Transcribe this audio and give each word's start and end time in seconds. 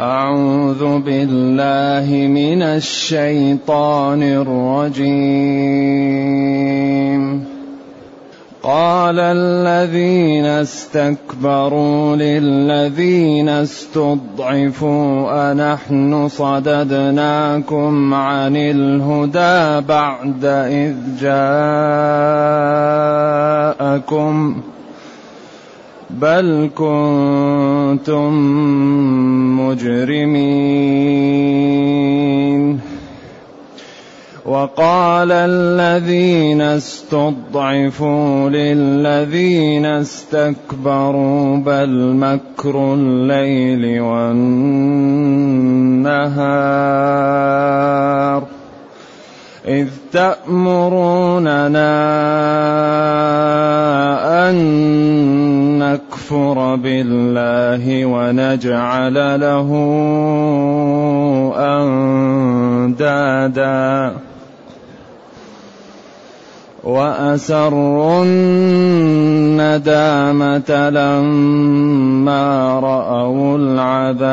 أعوذ 0.00 0.98
بالله 0.98 2.26
من 2.26 2.62
الشيطان 2.62 4.22
الرجيم. 4.22 5.14
قال 8.62 9.20
الذين 9.20 10.44
استكبروا 10.44 12.16
للذين 12.16 13.48
استضعفوا 13.48 15.52
أنحن 15.52 16.28
صددناكم 16.28 18.14
عن 18.14 18.56
الهدى 18.56 19.86
بعد 19.86 20.44
إذ 20.44 20.94
جاءكم 21.20 21.34
ۖ 24.70 24.73
بل 26.20 26.70
كنتم 26.74 28.32
مجرمين. 29.60 31.14
وقال 34.44 35.32
الذين 35.32 36.60
استضعفوا 36.60 38.50
للذين 38.50 39.84
استكبروا 39.84 41.56
بل 41.56 42.14
مكر 42.14 42.94
الليل 42.94 44.00
والنهار. 44.00 44.84
إذ 49.68 49.88
تأمروننا 50.12 51.80
أن 54.50 55.53
نكفر 55.78 56.74
بالله 56.74 58.06
ونجعل 58.06 59.40
له 59.40 59.70
أندادا. 62.94 64.12
وأسروا 66.84 68.24
الندامة 68.24 69.70
لما 70.90 72.80
رأوا 72.80 73.58
العذاب. 73.58 74.24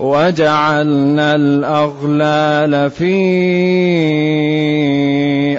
وجعلنا 0.00 1.34
الأغلال 1.34 2.90
في 2.90 3.12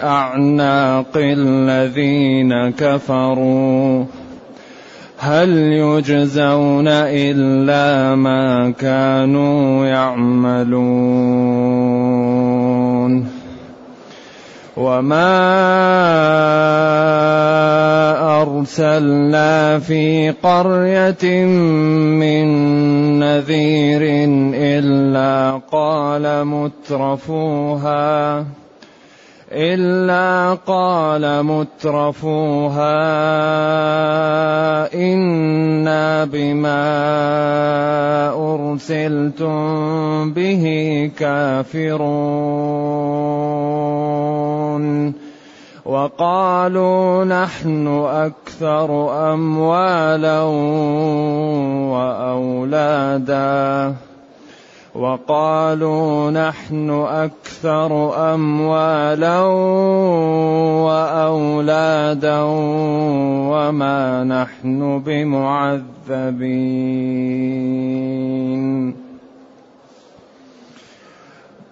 أعناق 0.03 1.11
الذين 1.15 2.69
كفروا. 2.69 4.05
هل 5.17 5.49
يجزون 5.57 6.87
إلا 6.87 8.15
ما 8.15 8.73
كانوا 8.79 9.85
يعملون؟ 9.85 12.00
وما 14.81 15.31
أرسلنا 18.41 19.79
في 19.79 20.33
قرية 20.43 21.45
من 22.21 22.47
نذير 23.19 24.01
إلا 24.53 25.61
قال 25.71 26.45
مترفوها 26.47 28.45
إلا 29.51 30.57
قال 30.67 31.43
مترفوها 31.43 33.03
إنا 34.95 36.25
بما 36.25 36.87
أرسلتم 38.31 40.33
به 40.33 40.63
كافرون. 41.19 42.01
وقالوا 45.85 47.25
نحن 47.25 47.87
أكثر 48.07 48.89
أموالا 49.33 50.41
وأولادا. 51.91 53.95
وقالوا 54.95 56.31
نحن 56.31 56.89
أكثر 57.07 57.91
أموالا 58.33 59.39
وأولادا 60.83 62.39
وما 63.51 64.23
نحن 64.23 64.99
بمعذبين. 64.99 66.51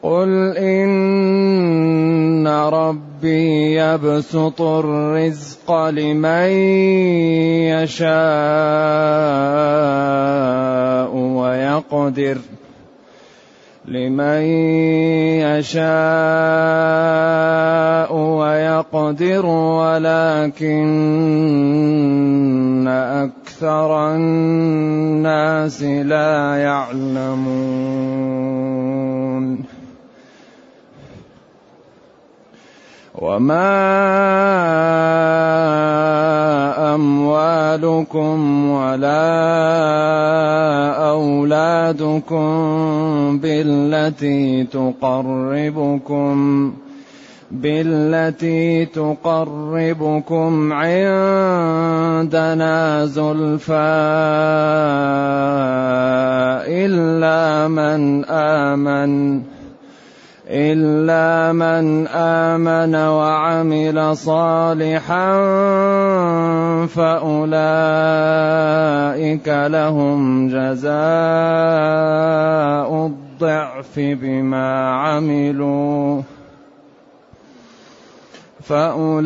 قل 0.04 0.58
إن 0.58 2.48
ربي 2.48 3.76
يبسط 3.76 4.62
الرزق 4.62 5.72
لمن 5.72 6.50
يشاء 7.68 8.10
ويقدر 11.16 12.36
ۖ. 12.36 12.40
لمن 13.90 14.42
يشاء 15.42 15.80
ويقدر 18.14 19.46
ولكن 19.46 20.80
أكثر 22.88 24.16
الناس 24.16 25.84
لا 25.84 26.56
يعلمون. 26.56 27.70
وما 33.20 33.76
اموالكم 36.96 38.70
ولا 38.70 39.26
اولادكم 41.10 42.50
بالتي 43.40 44.64
تقربكم 44.64 46.38
بالتي 47.52 48.86
تقربكم 48.86 50.74
عندنا 50.74 52.26
زلفى 53.06 53.74
الا 56.68 57.68
من 57.68 58.26
امن 58.26 59.42
إلا 60.50 61.54
من 61.54 62.08
آمن 62.08 62.96
وعمل 62.96 64.18
صالحا 64.18 65.30
فأولئك 66.90 67.48
لهم 69.48 70.50
جزاء 70.50 70.90
الضعف 73.06 73.94
بما 73.96 74.90
عملوا. 74.90 76.22
فأولئك 78.64 79.20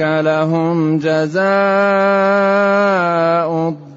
لهم 0.00 0.98
جزاء 0.98 1.50
الضعف 3.68 3.89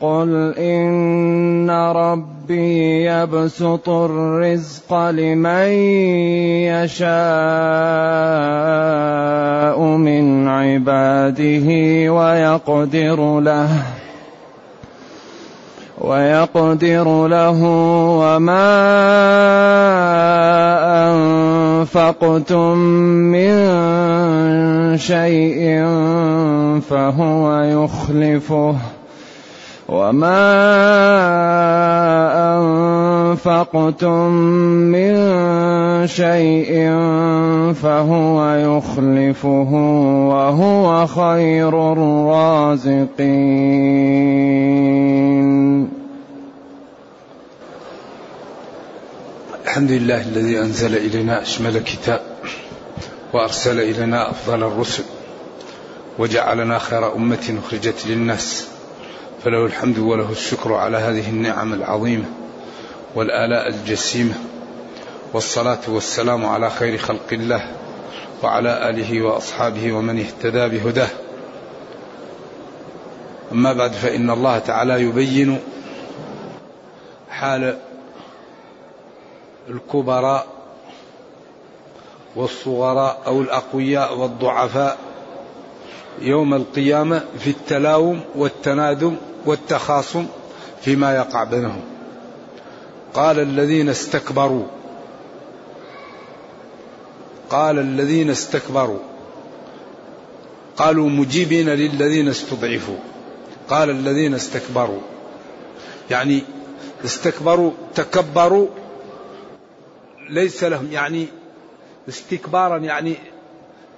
قل 0.00 0.54
إن 0.58 1.70
ربي 1.70 3.04
يبسط 3.04 3.88
الرزق 3.88 4.94
لمن 5.10 5.68
يشاء 6.68 7.04
من 9.80 10.48
عباده 10.48 11.68
ويقدر 12.12 13.40
له. 13.40 13.93
ويقدر 16.00 17.26
له 17.26 17.62
وما 18.20 18.70
أنفقتم 21.10 22.78
من 23.32 23.54
شيء 24.98 25.86
فهو 26.90 27.60
يخلفه. 27.60 28.76
وما 29.88 30.44
أنفقتم 32.56 34.30
من 34.92 35.14
شيء 36.06 36.72
فهو 37.82 38.54
يخلفه 38.54 39.72
وهو 40.30 41.06
خير 41.06 41.92
الرازقين. 41.92 43.24
الحمد 49.64 49.90
لله 49.90 50.20
الذي 50.22 50.60
أنزل 50.60 50.96
إلينا 50.96 51.42
أشمل 51.42 51.78
كتاب 51.78 52.20
وأرسل 53.32 53.80
إلينا 53.80 54.30
أفضل 54.30 54.62
الرسل 54.62 55.02
وجعلنا 56.18 56.78
خير 56.78 57.14
أمة 57.16 57.58
أخرجت 57.64 58.06
للناس 58.06 58.73
فله 59.44 59.66
الحمد 59.66 59.98
وله 59.98 60.30
الشكر 60.30 60.74
على 60.74 60.96
هذه 60.96 61.28
النعم 61.28 61.72
العظيمة 61.72 62.24
والآلاء 63.14 63.68
الجسيمة 63.68 64.34
والصلاة 65.32 65.80
والسلام 65.88 66.46
على 66.46 66.70
خير 66.70 66.98
خلق 66.98 67.32
الله 67.32 67.70
وعلى 68.42 68.90
آله 68.90 69.22
وأصحابه 69.22 69.92
ومن 69.92 70.18
اهتدى 70.18 70.68
بهداه. 70.68 71.08
أما 73.52 73.72
بعد 73.72 73.92
فإن 73.92 74.30
الله 74.30 74.58
تعالى 74.58 75.02
يبين 75.02 75.60
حال 77.30 77.78
الكبراء 79.68 80.46
والصغراء 82.36 83.22
أو 83.26 83.40
الأقوياء 83.40 84.18
والضعفاء 84.18 84.98
يوم 86.20 86.54
القيامة 86.54 87.24
في 87.38 87.50
التلاوم 87.50 88.20
والتنادم 88.34 89.16
والتخاصم 89.46 90.26
فيما 90.82 91.14
يقع 91.14 91.44
بينهم. 91.44 91.80
قال 93.14 93.40
الذين 93.40 93.88
استكبروا. 93.88 94.66
قال 97.50 97.78
الذين 97.78 98.30
استكبروا. 98.30 98.98
قالوا 100.76 101.08
مجيبين 101.08 101.68
للذين 101.68 102.28
استضعفوا. 102.28 102.98
قال 103.68 103.90
الذين 103.90 104.34
استكبروا. 104.34 105.00
يعني 106.10 106.42
استكبروا 107.04 107.70
تكبروا 107.94 108.68
ليس 110.30 110.64
لهم 110.64 110.92
يعني 110.92 111.26
استكبارا 112.08 112.78
يعني 112.78 113.16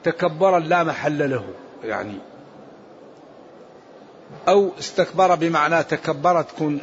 تكبرا 0.05 0.59
لا 0.59 0.85
محل 0.85 1.31
له 1.31 1.45
يعني 1.85 2.19
أو 4.49 4.71
استكبر 4.79 5.35
بمعنى 5.35 5.83
تكبر 5.83 6.43
تكون 6.43 6.81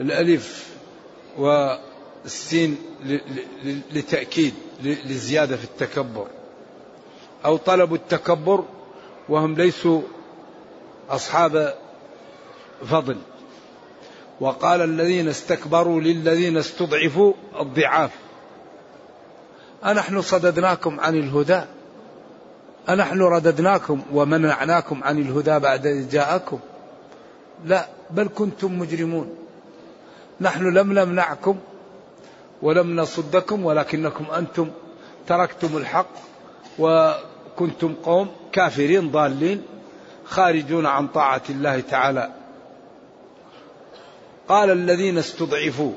الألف 0.00 0.74
والسين 1.38 2.78
لتأكيد 3.92 4.54
لزيادة 4.82 5.56
في 5.56 5.64
التكبر. 5.64 6.26
أو 7.44 7.56
طلبوا 7.56 7.96
التكبر 7.96 8.64
وهم 9.28 9.54
ليسوا 9.54 10.02
أصحاب 11.10 11.74
فضل. 12.86 13.16
وقال 14.40 14.80
الذين 14.80 15.28
استكبروا 15.28 16.00
للذين 16.00 16.56
استضعفوا 16.56 17.32
الضعاف. 17.60 18.10
أنحن 19.84 20.22
صددناكم 20.22 21.00
عن 21.00 21.18
الهدى. 21.18 21.62
أنحن 22.88 23.22
رددناكم 23.22 24.02
ومنعناكم 24.12 25.04
عن 25.04 25.18
الهدى 25.18 25.58
بعد 25.58 25.86
إذ 25.86 26.08
جاءكم. 26.08 26.58
لا 27.64 27.86
بل 28.10 28.28
كنتم 28.34 28.78
مجرمون. 28.78 29.36
نحن 30.40 30.74
لم 30.74 30.98
نمنعكم 30.98 31.56
ولم 32.62 32.96
نصدكم 32.96 33.64
ولكنكم 33.64 34.24
أنتم 34.30 34.70
تركتم 35.26 35.76
الحق 35.76 36.10
وكنتم 36.78 37.94
قوم 38.02 38.28
كافرين 38.52 39.10
ضالين 39.10 39.62
خارجون 40.24 40.86
عن 40.86 41.08
طاعة 41.08 41.42
الله 41.50 41.80
تعالى. 41.80 42.30
قال 44.48 44.70
الذين 44.70 45.18
استضعفوا 45.18 45.92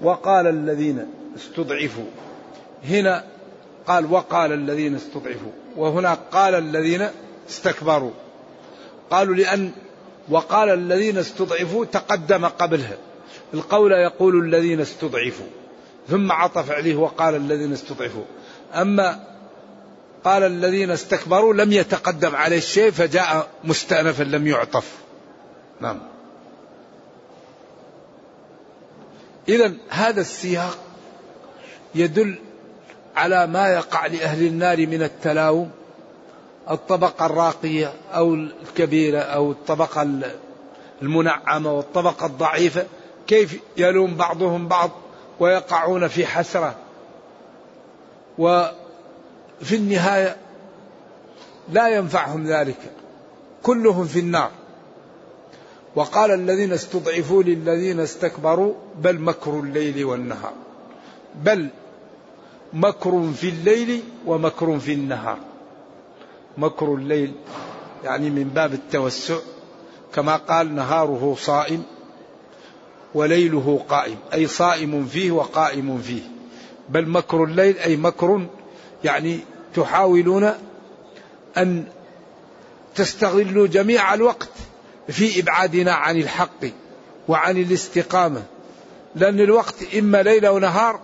وقال 0.00 0.46
الذين 0.46 1.06
استضعفوا. 1.36 2.10
هنا 2.84 3.24
قال 3.86 4.12
وقال 4.12 4.52
الذين 4.52 4.94
استضعفوا 4.94 5.52
وهنا 5.76 6.14
قال 6.14 6.54
الذين 6.54 7.08
استكبروا 7.48 8.10
قالوا 9.10 9.34
لأن 9.34 9.70
وقال 10.28 10.68
الذين 10.68 11.18
استضعفوا 11.18 11.84
تقدم 11.84 12.44
قبلها 12.44 12.96
القول 13.54 13.92
يقول 13.92 14.44
الذين 14.44 14.80
استضعفوا 14.80 15.46
ثم 16.08 16.32
عطف 16.32 16.70
عليه 16.70 16.96
وقال 16.96 17.34
الذين 17.34 17.72
استضعفوا 17.72 18.24
أما 18.74 19.34
قال 20.24 20.42
الذين 20.42 20.90
استكبروا 20.90 21.54
لم 21.54 21.72
يتقدم 21.72 22.36
عليه 22.36 22.58
الشيء 22.58 22.90
فجاء 22.90 23.48
مستأنفا 23.64 24.22
لم 24.22 24.46
يعطف 24.46 24.92
نعم 25.80 26.00
إذا 29.48 29.72
هذا 29.88 30.20
السياق 30.20 30.78
يدل 31.94 32.38
على 33.16 33.46
ما 33.46 33.68
يقع 33.68 34.06
لأهل 34.06 34.46
النار 34.46 34.86
من 34.86 35.02
التلاوم 35.02 35.70
الطبقة 36.70 37.26
الراقية 37.26 37.92
أو 38.14 38.34
الكبيرة 38.34 39.18
أو 39.18 39.50
الطبقة 39.50 40.20
المنعمة 41.02 41.72
والطبقة 41.72 42.26
الضعيفة 42.26 42.86
كيف 43.26 43.60
يلوم 43.76 44.14
بعضهم 44.14 44.68
بعض 44.68 44.90
ويقعون 45.40 46.08
في 46.08 46.26
حسرة. 46.26 46.74
وفي 48.38 49.72
النهاية 49.72 50.36
لا 51.72 51.88
ينفعهم 51.88 52.46
ذلك. 52.46 52.76
كلهم 53.62 54.04
في 54.04 54.18
النار. 54.18 54.50
وقال 55.96 56.30
الذين 56.30 56.72
استضعفوا 56.72 57.42
للذين 57.42 58.00
استكبروا 58.00 58.74
بل 58.98 59.20
مكر 59.20 59.60
الليل 59.60 60.04
والنهار. 60.04 60.52
بل 61.34 61.68
مكر 62.74 63.30
في 63.36 63.48
الليل 63.48 64.02
ومكر 64.26 64.78
في 64.78 64.92
النهار. 64.92 65.38
مكر 66.58 66.94
الليل 66.94 67.32
يعني 68.04 68.30
من 68.30 68.44
باب 68.44 68.72
التوسع 68.72 69.36
كما 70.14 70.36
قال 70.36 70.74
نهاره 70.74 71.36
صائم 71.40 71.82
وليله 73.14 73.84
قائم 73.88 74.16
أي 74.32 74.46
صائم 74.46 75.06
فيه 75.06 75.30
وقائم 75.30 75.98
فيه. 75.98 76.22
بل 76.88 77.08
مكر 77.08 77.44
الليل 77.44 77.78
أي 77.78 77.96
مكر 77.96 78.46
يعني 79.04 79.38
تحاولون 79.74 80.52
أن 81.56 81.84
تستغلوا 82.94 83.66
جميع 83.66 84.14
الوقت 84.14 84.48
في 85.08 85.40
إبعادنا 85.40 85.92
عن 85.92 86.16
الحق 86.16 86.64
وعن 87.28 87.56
الاستقامة. 87.56 88.42
لأن 89.14 89.40
الوقت 89.40 89.94
إما 89.98 90.22
ليل 90.22 90.48
ونهار 90.48 91.00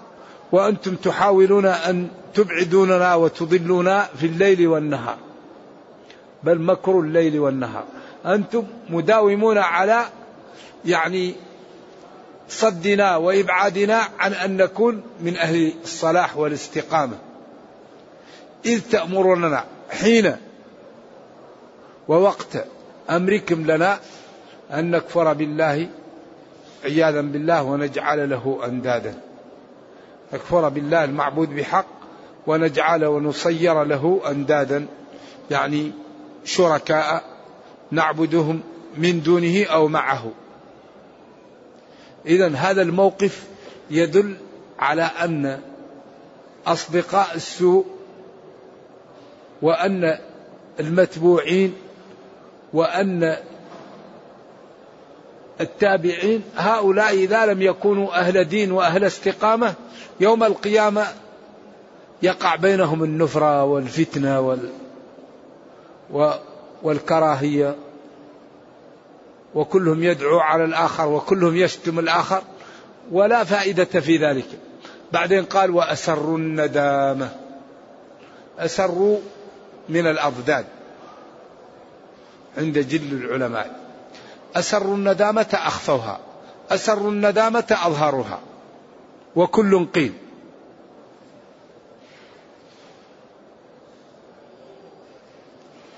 وأنتم 0.52 0.94
تحاولون 0.94 1.66
أن 1.66 2.08
تبعدوننا 2.34 3.14
وتضلونا 3.14 4.08
في 4.16 4.26
الليل 4.26 4.66
والنهار. 4.66 5.16
بل 6.42 6.60
مكر 6.60 7.00
الليل 7.00 7.38
والنهار. 7.38 7.84
أنتم 8.26 8.64
مداومون 8.90 9.58
على 9.58 10.04
يعني 10.84 11.34
صدنا 12.48 13.16
وإبعادنا 13.16 14.00
عن 14.18 14.32
أن 14.32 14.56
نكون 14.56 15.02
من 15.20 15.36
أهل 15.36 15.72
الصلاح 15.82 16.36
والاستقامة. 16.36 17.18
إذ 18.66 18.80
تأمروننا 18.90 19.64
حين 19.90 20.36
ووقت 22.08 22.64
أمركم 23.10 23.66
لنا 23.66 23.98
أن 24.72 24.90
نكفر 24.90 25.32
بالله 25.32 25.88
عياذا 26.84 27.20
بالله 27.20 27.62
ونجعل 27.62 28.30
له 28.30 28.60
أندادا. 28.64 29.29
نكفر 30.32 30.68
بالله 30.68 31.04
المعبود 31.04 31.56
بحق 31.56 31.86
ونجعل 32.46 33.04
ونصير 33.04 33.84
له 33.84 34.20
أندادا. 34.30 34.86
يعني 35.50 35.92
شركاء 36.44 37.24
نعبدهم 37.90 38.60
من 38.96 39.22
دونه 39.22 39.64
أو 39.64 39.88
معه. 39.88 40.30
إذا 42.26 42.48
هذا 42.48 42.82
الموقف 42.82 43.46
يدل 43.90 44.36
على 44.78 45.02
أن 45.02 45.60
أصدقاء 46.66 47.34
السوء 47.34 47.86
وأن 49.62 50.18
المتبوعين 50.80 51.74
وأن 52.72 53.36
التابعين 55.60 56.42
هؤلاء 56.56 57.14
إذا 57.14 57.46
لم 57.46 57.62
يكونوا 57.62 58.20
أهل 58.20 58.44
دين 58.44 58.72
وأهل 58.72 59.04
استقامة 59.04 59.74
يوم 60.20 60.44
القيامة 60.44 61.06
يقع 62.22 62.56
بينهم 62.56 63.04
النفرة 63.04 63.64
والفتنة 63.64 64.40
وال 64.40 64.70
والكراهية. 66.82 67.76
وكلهم 69.54 70.02
يدعو 70.02 70.38
على 70.38 70.64
الآخر 70.64 71.08
وكلهم 71.08 71.56
يشتم 71.56 71.98
الآخر 71.98 72.42
ولا 73.12 73.44
فائدة 73.44 73.84
في 73.84 74.16
ذلك. 74.16 74.46
بعدين 75.12 75.44
قال 75.44 75.70
وأسروا 75.70 76.38
الندامة. 76.38 77.30
أسروا 78.58 79.18
من 79.88 80.06
الأضداد 80.06 80.64
عند 82.58 82.78
جل 82.78 83.24
العلماء. 83.24 83.89
أسروا 84.56 84.96
الندامة 84.96 85.48
أخفوها 85.52 86.18
أسروا 86.70 87.10
الندامة 87.10 87.66
أظهرها 87.70 88.38
وكل 89.36 89.86
قيل. 89.86 90.12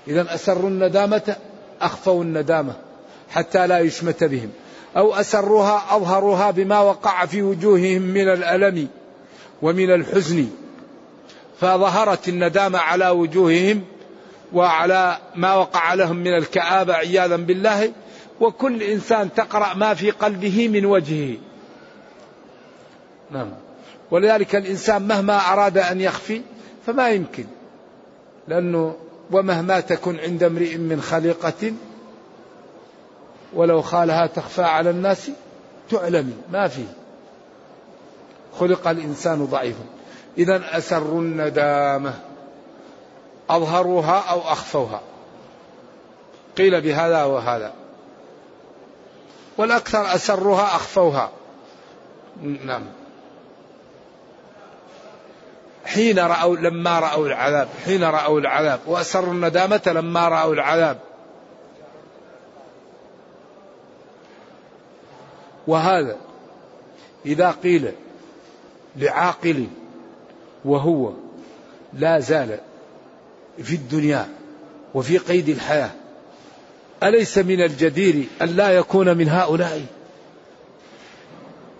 إذا 0.07 0.35
أسروا 0.35 0.69
الندامة 0.69 1.35
أخفوا 1.81 2.23
الندامة 2.23 2.75
حتى 3.29 3.67
لا 3.67 3.79
يشمت 3.79 4.23
بهم. 4.23 4.51
أو 4.97 5.13
أسروها 5.13 5.95
أظهروها 5.95 6.51
بما 6.51 6.79
وقع 6.79 7.25
في 7.25 7.41
وجوههم 7.41 8.01
من 8.01 8.29
الألم 8.29 8.87
ومن 9.61 9.91
الحزن. 9.91 10.49
فظهرت 11.59 12.29
الندامة 12.29 12.79
على 12.79 13.09
وجوههم 13.09 13.83
وعلى 14.53 15.17
ما 15.35 15.55
وقع 15.55 15.93
لهم 15.93 16.15
من 16.15 16.37
الكآبة 16.37 16.93
عياذا 16.93 17.35
بالله. 17.35 17.91
وكل 18.43 18.83
إنسان 18.83 19.33
تقرأ 19.33 19.73
ما 19.73 19.93
في 19.93 20.11
قلبه 20.11 20.67
من 20.67 20.85
وجهه. 20.85 21.37
نعم. 23.31 23.49
ولذلك 24.11 24.55
الإنسان 24.55 25.07
مهما 25.07 25.37
أراد 25.53 25.77
أن 25.77 26.01
يخفي 26.01 26.41
فما 26.85 27.09
يمكن. 27.09 27.45
لأنه 28.47 28.95
ومهما 29.31 29.79
تكن 29.79 30.19
عند 30.19 30.43
امرئ 30.43 30.77
من 30.77 31.01
خليقة 31.01 31.73
ولو 33.53 33.81
خالها 33.81 34.27
تخفى 34.27 34.63
على 34.63 34.89
الناس 34.89 35.31
تعلم 35.89 36.33
ما 36.51 36.67
فيه. 36.67 36.93
خلق 38.59 38.87
الإنسان 38.87 39.45
ضعيفا 39.45 39.85
إذا 40.37 40.77
أسروا 40.77 41.21
الندامة. 41.21 42.13
أظهروها 43.49 44.19
أو 44.29 44.39
أخفوها. 44.39 45.01
قيل 46.57 46.81
بهذا 46.81 47.23
وهذا. 47.23 47.82
والأكثر 49.57 50.15
أسروها 50.15 50.75
أخفوها. 50.75 51.31
نعم. 52.65 52.83
حين 55.85 56.19
رأوا 56.19 56.55
لما 56.55 56.99
رأوا 56.99 57.27
العذاب 57.27 57.69
حين 57.85 58.03
رأوا 58.03 58.39
العذاب 58.39 58.79
وأسروا 58.85 59.33
الندامة 59.33 59.81
لما 59.85 60.27
رأوا 60.27 60.53
العذاب. 60.53 60.97
وهذا 65.67 66.17
إذا 67.25 67.51
قيل 67.51 67.91
لعاقل 68.95 69.67
وهو 70.65 71.11
لا 71.93 72.19
زال 72.19 72.59
في 73.63 73.75
الدنيا 73.75 74.29
وفي 74.93 75.17
قيد 75.17 75.49
الحياة 75.49 75.91
أليس 77.03 77.37
من 77.37 77.61
الجدير 77.61 78.25
أن 78.41 78.47
لا 78.47 78.69
يكون 78.69 79.17
من 79.17 79.29
هؤلاء؟ 79.29 79.85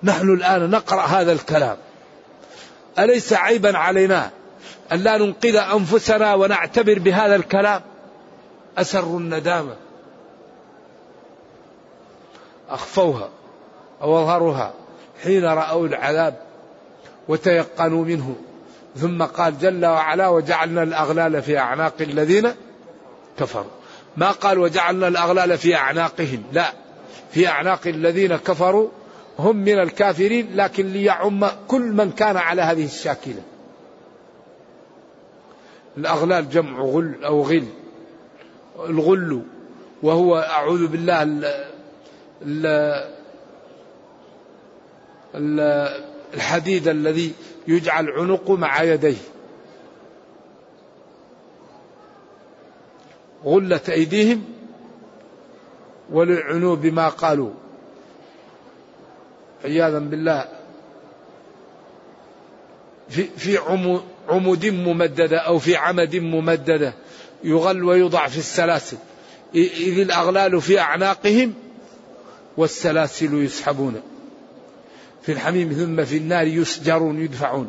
نحن 0.03 0.29
الآن 0.29 0.69
نقرأ 0.69 1.01
هذا 1.01 1.31
الكلام. 1.31 1.77
أليس 2.99 3.33
عيبا 3.33 3.77
علينا 3.77 4.31
أن 4.91 4.99
لا 4.99 5.17
ننقذ 5.17 5.55
أنفسنا 5.55 6.33
ونعتبر 6.33 6.99
بهذا 6.99 7.35
الكلام؟ 7.35 7.81
أسروا 8.77 9.19
الندامة. 9.19 9.75
أخفوها 12.69 13.29
أو 14.01 14.67
حين 15.23 15.45
رأوا 15.45 15.87
العذاب 15.87 16.35
وتيقنوا 17.27 18.05
منه. 18.05 18.35
ثم 18.95 19.23
قال 19.23 19.59
جل 19.59 19.85
وعلا 19.85 20.27
وجعلنا 20.27 20.83
الأغلال 20.83 21.41
في 21.41 21.57
أعناق 21.57 21.93
الذين 22.01 22.53
كفروا. 23.39 23.82
ما 24.17 24.31
قال 24.31 24.59
وجعلنا 24.59 25.07
الأغلال 25.07 25.57
في 25.57 25.75
أعناقهم. 25.75 26.43
لا. 26.53 26.73
في 27.31 27.47
أعناق 27.47 27.87
الذين 27.87 28.35
كفروا 28.35 28.89
هم 29.39 29.55
من 29.55 29.79
الكافرين 29.79 30.55
لكن 30.55 30.87
ليعم 30.87 31.47
كل 31.67 31.81
من 31.81 32.11
كان 32.11 32.37
على 32.37 32.61
هذه 32.61 32.85
الشاكلة. 32.85 33.41
الأغلال 35.97 36.49
جمع 36.49 36.79
غل 36.79 37.23
أو 37.23 37.41
غل. 37.41 37.67
الغل 38.89 39.41
وهو 40.03 40.35
أعوذ 40.35 40.87
بالله 40.87 41.23
ال 41.23 41.45
ال 45.35 46.03
الحديد 46.33 46.87
الذي 46.87 47.33
يجعل 47.67 48.09
عنقه 48.09 48.55
مع 48.55 48.83
يديه. 48.83 49.32
غلت 53.45 53.89
أيديهم 53.89 54.43
ولعنوا 56.11 56.75
بما 56.75 57.09
قالوا. 57.09 57.51
عياذا 59.63 59.99
بالله. 59.99 60.47
في 63.09 63.23
في 63.23 63.57
عمود 64.29 64.65
ممددة 64.65 65.37
أو 65.37 65.59
في 65.59 65.75
عمد 65.75 66.15
ممددة 66.15 66.93
يغل 67.43 67.83
ويوضع 67.83 68.27
في 68.27 68.37
السلاسل. 68.37 68.97
إذ 69.55 69.99
الأغلال 69.99 70.61
في 70.61 70.79
أعناقهم 70.79 71.53
والسلاسل 72.57 73.43
يسحبون. 73.43 74.01
في 75.21 75.31
الحميم 75.31 75.73
ثم 75.73 76.05
في 76.05 76.17
النار 76.17 76.47
يسجرون 76.47 77.21
يدفعون. 77.21 77.67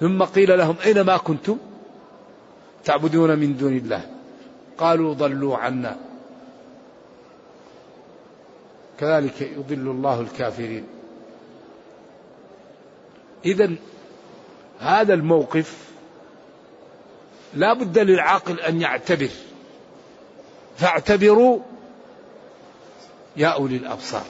ثم 0.00 0.22
قيل 0.22 0.58
لهم 0.58 0.76
أين 0.84 1.00
ما 1.00 1.16
كنتم 1.16 1.58
تعبدون 2.84 3.38
من 3.38 3.56
دون 3.56 3.76
الله؟ 3.76 4.15
قالوا 4.78 5.14
ضلوا 5.14 5.56
عنا. 5.56 5.96
كذلك 9.00 9.40
يضل 9.40 9.90
الله 9.90 10.20
الكافرين. 10.20 10.86
إذا 13.44 13.74
هذا 14.78 15.14
الموقف 15.14 15.76
لا 17.54 17.72
بد 17.72 17.98
للعاقل 17.98 18.60
أن 18.60 18.80
يعتبر. 18.80 19.30
فاعتبروا 20.76 21.60
يا 23.36 23.48
أولي 23.48 23.76
الأبصار. 23.76 24.26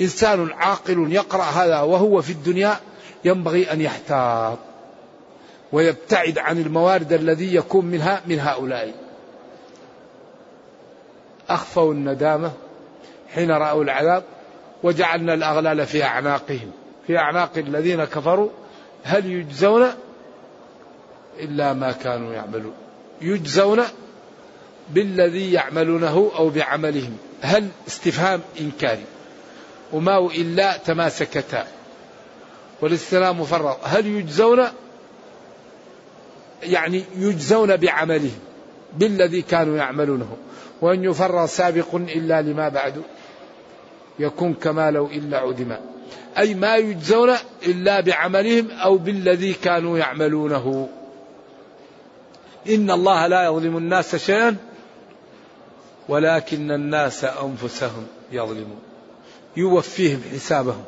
إنسان 0.00 0.52
عاقل 0.52 1.12
يقرأ 1.12 1.42
هذا 1.42 1.80
وهو 1.80 2.22
في 2.22 2.32
الدنيا 2.32 2.80
ينبغي 3.24 3.72
أن 3.72 3.80
يحتاط. 3.80 4.58
ويبتعد 5.72 6.38
عن 6.38 6.58
الموارد 6.58 7.12
الذي 7.12 7.54
يكون 7.54 7.84
منها 7.84 8.22
من 8.26 8.40
هؤلاء. 8.40 8.94
أخفوا 11.48 11.94
الندامة 11.94 12.52
حين 13.34 13.50
رأوا 13.50 13.84
العذاب 13.84 14.24
وجعلنا 14.82 15.34
الأغلال 15.34 15.86
في 15.86 16.04
أعناقهم. 16.04 16.70
في 17.06 17.18
أعناق 17.18 17.50
الذين 17.56 18.04
كفروا 18.04 18.48
هل 19.04 19.32
يجزون 19.32 19.88
إلا 21.38 21.72
ما 21.72 21.92
كانوا 21.92 22.34
يعملون؟ 22.34 22.74
يجزون 23.20 23.82
بالذي 24.90 25.52
يعملونه 25.52 26.30
أو 26.38 26.48
بعملهم. 26.48 27.16
هل 27.40 27.68
استفهام 27.88 28.40
إنكاري؟ 28.60 29.04
وما 29.92 30.18
إلا 30.18 30.76
تماسكتا. 30.76 31.66
والاستلام 32.80 33.40
مفرط 33.40 33.78
هل 33.82 34.06
يجزون 34.06 34.66
يعني 36.62 37.04
يجزون 37.16 37.76
بعملهم 37.76 38.38
بالذي 38.96 39.42
كانوا 39.42 39.76
يعملونه. 39.76 40.36
وأن 40.80 41.04
يفر 41.04 41.46
سابق 41.46 41.94
إلا 41.94 42.42
لما 42.42 42.68
بعد 42.68 43.02
يكون 44.18 44.54
كما 44.54 44.90
لو 44.90 45.06
إلا 45.06 45.38
عدما. 45.38 45.80
أي 46.38 46.54
ما 46.54 46.76
يجزون 46.76 47.30
إلا 47.66 48.00
بعملهم 48.00 48.70
أو 48.70 48.96
بالذي 48.96 49.52
كانوا 49.52 49.98
يعملونه. 49.98 50.88
إن 52.68 52.90
الله 52.90 53.26
لا 53.26 53.44
يظلم 53.44 53.76
الناس 53.76 54.16
شيئا 54.16 54.56
ولكن 56.08 56.70
الناس 56.70 57.24
أنفسهم 57.24 58.06
يظلمون. 58.32 58.80
يوفيهم 59.56 60.22
حسابهم. 60.32 60.84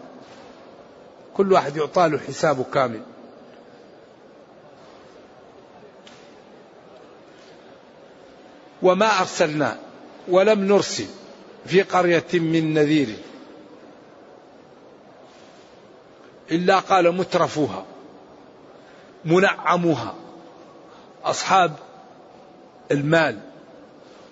كل 1.35 1.53
واحد 1.53 1.77
يعطى 1.77 2.09
له 2.09 2.19
حسابه 2.19 2.65
كامل. 2.75 3.01
وما 8.83 9.21
أرسلنا 9.21 9.79
ولم 10.29 10.65
نرسل 10.65 11.07
في 11.67 11.83
قرية 11.83 12.27
من 12.33 12.75
نذير 12.75 13.17
إلا 16.51 16.79
قال 16.79 17.13
مترفوها 17.13 17.85
منعموها 19.25 20.15
أصحاب 21.25 21.73
المال 22.91 23.39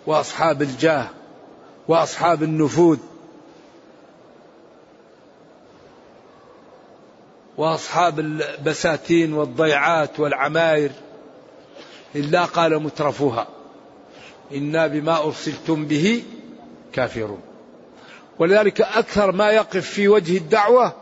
وأصحاب 0.06 0.62
الجاه 0.62 1.08
وأصحاب 1.88 2.42
النفوذ 2.42 2.98
وأصحاب 7.56 8.20
البساتين 8.20 9.32
والضيعات 9.32 10.20
والعماير 10.20 10.92
إلا 12.14 12.44
قال 12.44 12.82
مترفوها. 12.82 13.46
إنا 14.54 14.86
بما 14.86 15.24
أرسلتم 15.24 15.84
به 15.84 16.22
كافرون. 16.92 17.40
ولذلك 18.38 18.80
أكثر 18.80 19.32
ما 19.32 19.50
يقف 19.50 19.90
في 19.90 20.08
وجه 20.08 20.36
الدعوة 20.36 20.92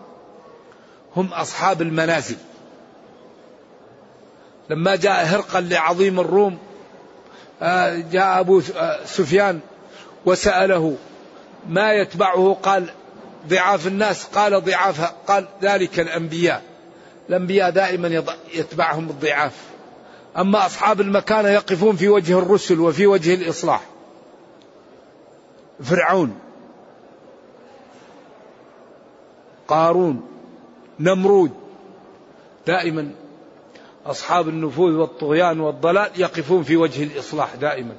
هم 1.16 1.32
أصحاب 1.32 1.82
المنازل. 1.82 2.36
لما 4.70 4.96
جاء 4.96 5.24
هرقل 5.24 5.68
لعظيم 5.68 6.20
الروم 6.20 6.58
آه، 7.62 7.96
جاء 8.12 8.40
أبو 8.40 8.62
آه، 8.76 9.04
سفيان 9.04 9.60
وسأله 10.26 10.96
ما 11.68 11.92
يتبعه؟ 11.92 12.56
قال 12.62 12.90
ضعاف 13.48 13.86
الناس. 13.86 14.24
قال 14.24 14.64
ضعافها 14.64 15.14
قال 15.26 15.46
ذلك 15.62 16.00
الأنبياء. 16.00 16.62
الأنبياء 17.28 17.70
دائما 17.70 18.24
يتبعهم 18.54 19.10
الضعاف. 19.10 19.67
أما 20.38 20.66
أصحاب 20.66 21.00
المكانة 21.00 21.48
يقفون 21.48 21.96
في 21.96 22.08
وجه 22.08 22.38
الرسل 22.38 22.80
وفي 22.80 23.06
وجه 23.06 23.34
الإصلاح. 23.34 23.82
فرعون 25.82 26.38
قارون 29.68 30.28
نمرود 31.00 31.50
دائما 32.66 33.10
أصحاب 34.06 34.48
النفوذ 34.48 34.92
والطغيان 34.92 35.60
والضلال 35.60 36.10
يقفون 36.16 36.62
في 36.62 36.76
وجه 36.76 37.02
الإصلاح 37.02 37.54
دائما. 37.54 37.96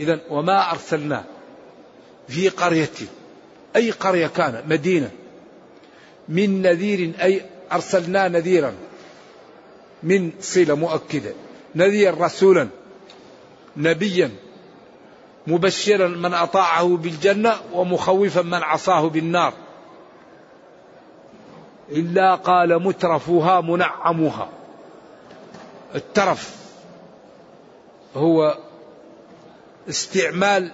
إذا 0.00 0.20
وما 0.30 0.70
أرسلنا 0.70 1.24
في 2.28 2.48
قرية 2.48 2.90
أي 3.76 3.90
قرية 3.90 4.26
كان؟ 4.26 4.62
مدينة. 4.68 5.10
من 6.28 6.62
نذير 6.62 7.12
أي 7.22 7.42
أرسلنا 7.72 8.28
نذيرا. 8.28 8.74
من 10.02 10.32
صلة 10.40 10.74
مؤكدة. 10.74 11.32
نذير 11.74 12.20
رسولا 12.20 12.68
نبيا 13.76 14.30
مبشرا 15.46 16.08
من 16.08 16.34
أطاعه 16.34 16.96
بالجنة 16.96 17.54
ومخوفا 17.72 18.42
من 18.42 18.54
عصاه 18.54 19.08
بالنار. 19.08 19.52
إلا 21.90 22.34
قال 22.34 22.82
مترفوها 22.82 23.60
منعموها. 23.60 24.48
الترف 25.94 26.56
هو 28.16 28.58
استعمال 29.88 30.72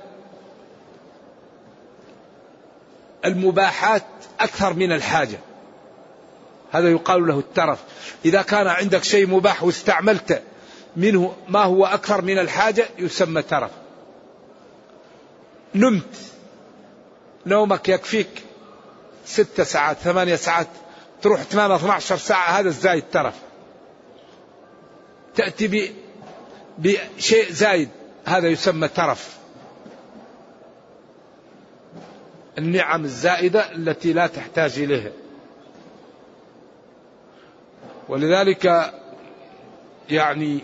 المباحات 3.24 4.04
أكثر 4.40 4.74
من 4.74 4.92
الحاجة. 4.92 5.38
هذا 6.78 6.90
يقال 6.90 7.26
له 7.26 7.38
الترف. 7.38 7.78
إذا 8.24 8.42
كان 8.42 8.66
عندك 8.66 9.04
شيء 9.04 9.26
مباح 9.26 9.62
واستعملت 9.62 10.42
منه 10.96 11.36
ما 11.48 11.62
هو 11.62 11.86
أكثر 11.86 12.22
من 12.22 12.38
الحاجة 12.38 12.88
يسمى 12.98 13.42
ترف. 13.42 13.70
نمت. 15.74 16.16
نومك 17.46 17.88
يكفيك 17.88 18.28
ست 19.26 19.60
ساعات 19.60 19.96
ثمانية 19.96 20.36
ساعات. 20.36 20.66
تروح 21.22 21.42
تنام 21.42 21.72
12 21.72 22.16
ساعة 22.16 22.60
هذا 22.60 22.68
الزايد 22.68 23.04
ترف. 23.12 23.34
تأتي 25.34 25.92
بشيء 26.78 27.52
زايد 27.52 27.88
هذا 28.24 28.48
يسمى 28.48 28.88
ترف. 28.88 29.36
النعم 32.58 33.04
الزائدة 33.04 33.72
التي 33.72 34.12
لا 34.12 34.26
تحتاج 34.26 34.78
إليها. 34.78 35.10
ولذلك 38.08 38.92
يعني 40.10 40.60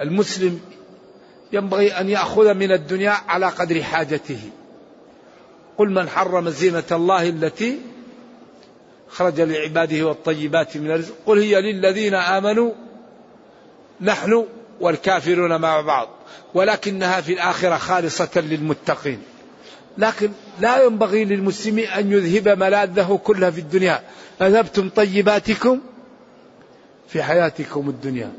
المسلم 0.00 0.60
ينبغي 1.52 1.92
أن 1.92 2.08
يأخذ 2.08 2.54
من 2.54 2.72
الدنيا 2.72 3.10
على 3.10 3.46
قدر 3.46 3.82
حاجته. 3.82 4.40
قل 5.78 5.90
من 5.90 6.08
حرم 6.08 6.50
زينة 6.50 6.82
الله 6.92 7.28
التي 7.28 7.78
خرج 9.08 9.40
لعباده 9.40 10.06
والطيبات 10.06 10.76
من 10.76 10.90
الرزق. 10.90 11.14
قل 11.26 11.38
هي 11.38 11.60
للذين 11.60 12.14
آمنوا 12.14 12.72
نحن 14.00 14.46
والكافرون 14.80 15.60
مع 15.60 15.80
بعض 15.80 16.08
ولكنها 16.54 17.20
في 17.20 17.32
الآخرة 17.32 17.76
خالصة 17.76 18.30
للمتقين. 18.36 19.22
لكن 19.98 20.30
لا 20.60 20.84
ينبغي 20.84 21.24
للمسلم 21.24 21.78
أن 21.78 22.12
يذهب 22.12 22.58
ملاذه 22.58 23.20
كلها 23.24 23.50
في 23.50 23.60
الدنيا. 23.60 24.02
أذهبتم 24.42 24.88
طيباتكم 24.88 25.80
في 27.08 27.22
حياتكم 27.22 27.88
الدنيا. 27.88 28.32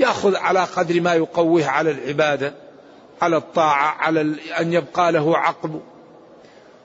يأخذ 0.00 0.36
على 0.36 0.60
قدر 0.60 1.00
ما 1.00 1.14
يقويه 1.14 1.66
على 1.66 1.90
العبادة 1.90 2.54
على 3.22 3.36
الطاعة 3.36 3.96
على 3.98 4.20
أن 4.60 4.72
يبقى 4.72 5.12
له 5.12 5.38
عقل 5.38 5.80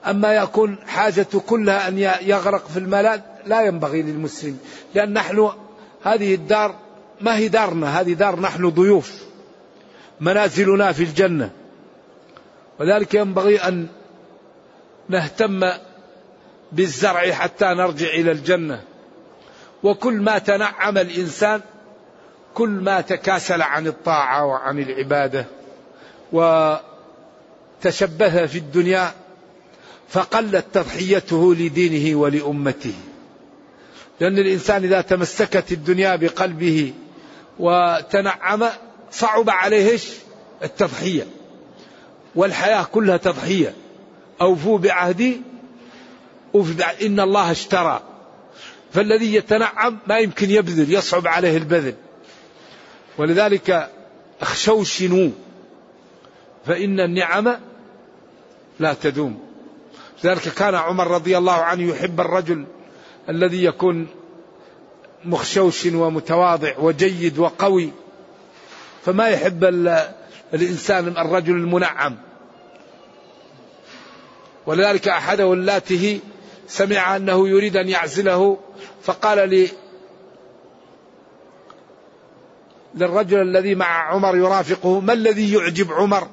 أما 0.06 0.34
يكون 0.34 0.78
حاجته 0.86 1.40
كلها 1.40 1.88
أن 1.88 1.98
يغرق 2.22 2.68
في 2.68 2.78
الملاذ 2.78 3.20
لا 3.46 3.62
ينبغي 3.62 4.02
للمسلم 4.02 4.58
لأن 4.94 5.12
نحن 5.12 5.50
هذه 6.04 6.34
الدار 6.34 6.74
ما 7.20 7.36
هي 7.36 7.48
دارنا؟ 7.48 8.00
هذه 8.00 8.12
دار 8.12 8.40
نحن 8.40 8.68
ضيوف 8.68 9.12
منازلنا 10.20 10.92
في 10.92 11.02
الجنة. 11.02 11.50
وذلك 12.80 13.14
ينبغي 13.14 13.58
أن 13.58 13.86
نهتم 15.08 15.60
بالزرع 16.72 17.32
حتى 17.32 17.64
نرجع 17.64 18.06
إلى 18.06 18.32
الجنة. 18.32 18.82
وكل 19.82 20.14
ما 20.14 20.38
تنعم 20.38 20.98
الإنسان 20.98 21.60
كل 22.54 22.68
ما 22.68 23.00
تكاسل 23.00 23.62
عن 23.62 23.86
الطاعة 23.86 24.44
وعن 24.44 24.78
العبادة 24.78 25.46
وتشبه 26.32 26.80
في 28.46 28.58
الدنيا 28.58 29.12
فقلت 30.08 30.64
تضحيته 30.72 31.54
لدينه 31.54 32.18
ولأمته. 32.18 32.94
لأن 34.20 34.38
الإنسان 34.38 34.84
إذا 34.84 35.00
تمسكت 35.00 35.72
الدنيا 35.72 36.16
بقلبه 36.16 36.92
وتنعم 37.58 38.64
صعب 39.12 39.50
عليه 39.50 39.98
التضحية. 40.62 41.26
والحياة 42.34 42.84
كلها 42.84 43.16
تضحية. 43.16 43.74
أوفوا 44.40 44.78
بعهدي 44.78 45.40
إن 47.02 47.20
الله 47.20 47.50
اشترى. 47.50 48.02
فالذي 48.92 49.34
يتنعم 49.34 49.98
ما 50.06 50.18
يمكن 50.18 50.50
يبذل 50.50 50.92
يصعب 50.94 51.26
عليه 51.26 51.56
البذل. 51.56 51.94
ولذلك 53.18 53.90
اخشوشنوا 54.40 55.30
فإن 56.66 57.00
النعم 57.00 57.56
لا 58.80 58.94
تدوم. 58.94 59.40
لذلك 60.24 60.48
كان 60.48 60.74
عمر 60.74 61.10
رضي 61.10 61.38
الله 61.38 61.52
عنه 61.52 61.90
يحب 61.90 62.20
الرجل 62.20 62.64
الذي 63.28 63.64
يكون 63.64 64.06
مخشوش 65.24 65.86
ومتواضع 65.86 66.78
وجيد 66.78 67.38
وقوي. 67.38 67.90
فما 69.04 69.28
يحب 69.28 69.64
الإنسان 70.54 71.08
الرجل 71.08 71.52
المنعم. 71.52 72.16
ولذلك 74.66 75.08
أحد 75.08 75.40
ولاته 75.40 76.20
سمع 76.68 77.16
أنه 77.16 77.48
يريد 77.48 77.76
أن 77.76 77.88
يعزله 77.88 78.58
فقال 79.02 79.48
لي 79.48 79.68
للرجل 82.94 83.42
الذي 83.42 83.74
مع 83.74 84.12
عمر 84.12 84.36
يرافقه 84.36 85.00
ما 85.00 85.12
الذي 85.12 85.52
يعجب 85.52 85.92
عمر؟ 85.92 86.28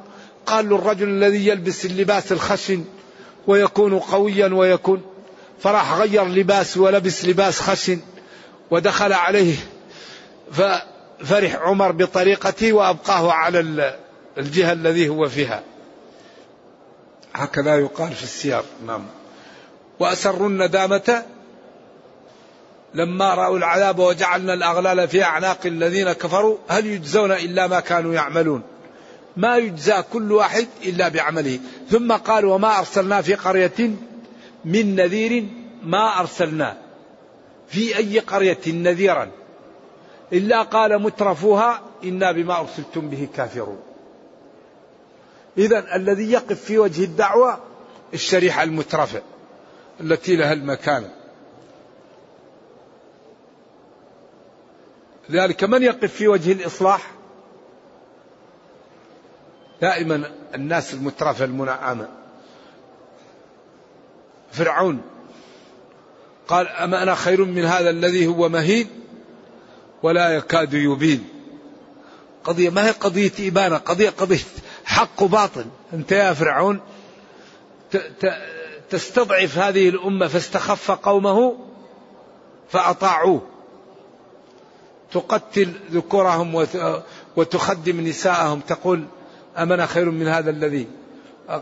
قال 0.45 0.69
له 0.69 0.75
الرجل 0.75 1.09
الذي 1.09 1.47
يلبس 1.47 1.85
اللباس 1.85 2.31
الخشن 2.31 2.83
ويكون 3.47 3.99
قويا 3.99 4.47
ويكون. 4.47 5.01
فراح 5.59 5.93
غير 5.93 6.25
لباس 6.25 6.77
ولبس 6.77 7.25
لباس 7.25 7.59
خشن 7.61 7.99
ودخل 8.71 9.13
عليه 9.13 9.55
ففرح 10.51 11.55
عمر 11.55 11.91
بطريقته 11.91 12.73
وأبقاه 12.73 13.31
على 13.31 13.59
الجهة 14.37 14.73
الذي 14.73 15.09
هو 15.09 15.29
فيها. 15.29 15.63
هكذا 17.33 17.75
يقال 17.75 18.11
في 18.11 18.23
السياق. 18.23 18.65
نعم. 18.87 19.05
وأسروا 19.99 20.49
الندامة 20.49 21.23
لما 22.93 23.33
رأوا 23.33 23.57
العذاب 23.57 23.99
وجعلنا 23.99 24.53
الأغلال 24.53 25.07
في 25.07 25.23
أعناق 25.23 25.59
الذين 25.65 26.11
كفروا. 26.11 26.57
هل 26.67 26.85
يجزون 26.85 27.31
إلا 27.31 27.67
ما 27.67 27.79
كانوا 27.79 28.13
يعملون؟ 28.13 28.61
ما 29.37 29.57
يجزى 29.57 30.03
كل 30.13 30.31
واحد 30.31 30.67
إلا 30.83 31.07
بعمله. 31.07 31.59
ثم 31.89 32.11
قال 32.11 32.45
وما 32.45 32.79
أرسلنا 32.79 33.21
في 33.21 33.35
قرية 33.35 33.91
من 34.65 34.95
نذير 34.95 35.45
ما 35.83 36.19
أرسلنا 36.19 36.77
في 37.67 37.97
أي 37.97 38.19
قرية 38.19 38.61
نذيرا. 38.67 39.31
إلا 40.33 40.61
قال 40.61 41.01
مترفوها 41.01 41.81
إنا 42.03 42.31
بما 42.31 42.59
أرسلتم 42.59 43.09
به 43.09 43.27
كافرون. 43.35 43.79
إذا 45.57 45.95
الذي 45.95 46.31
يقف 46.31 46.63
في 46.63 46.79
وجه 46.79 47.03
الدعوة 47.03 47.59
الشريحة 48.13 48.63
المترفة 48.63 49.21
التي 50.01 50.35
لها 50.35 50.53
المكانة 50.53 51.09
لذلك 55.29 55.63
من 55.63 55.83
يقف 55.83 56.13
في 56.13 56.27
وجه 56.27 56.51
الإصلاح؟ 56.51 57.11
دائما 59.81 60.31
الناس 60.55 60.93
المترفة 60.93 61.45
المنعمة 61.45 62.07
فرعون 64.51 65.01
قال 66.47 66.67
أما 66.67 67.03
أنا 67.03 67.15
خير 67.15 67.45
من 67.45 67.65
هذا 67.65 67.89
الذي 67.89 68.27
هو 68.27 68.49
مهين 68.49 68.87
ولا 70.03 70.29
يكاد 70.29 70.73
يبين. 70.73 71.27
قضية 72.43 72.69
ما 72.69 72.87
هي 72.87 72.91
قضية 72.91 73.31
إبانة 73.39 73.77
قضية 73.77 74.09
قضية 74.09 74.39
حق 74.85 75.23
وباطل. 75.23 75.65
أنت 75.93 76.11
يا 76.11 76.33
فرعون 76.33 76.79
تستضعف 78.93 79.57
هذه 79.57 79.89
الأمة 79.89 80.27
فاستخف 80.27 80.91
قومه 80.91 81.57
فأطاعوه. 82.69 83.41
تقتل 85.11 85.73
ذكورهم 85.91 86.67
وتخدم 87.35 88.01
نساءهم. 88.01 88.59
تقول 88.59 89.05
أمنا 89.57 89.85
خير 89.85 90.11
من 90.11 90.27
هذا 90.27 90.49
الذي؟ 90.49 90.87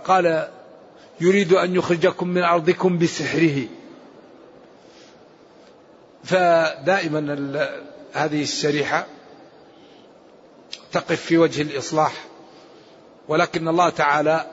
قال 0.06 0.50
يريد 1.22 1.54
أن 1.54 1.76
يخرجكم 1.76 2.28
من 2.28 2.44
أرضكم 2.44 2.98
بسحره. 2.98 3.68
فدائما 6.24 7.22
هذه 8.14 8.42
الشريحة 8.42 9.06
تقف 10.92 11.22
في 11.22 11.38
وجه 11.38 11.62
الإصلاح. 11.62 12.26
ولكن 13.28 13.68
الله 13.68 13.90
تعالى 13.90 14.46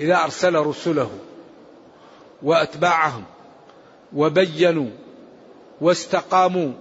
إذا 0.00 0.24
أرسل 0.24 0.54
رسله 0.54 1.10
وأتباعهم 2.42 3.24
وبينوا 4.14 4.90
واستقاموا. 5.80 6.72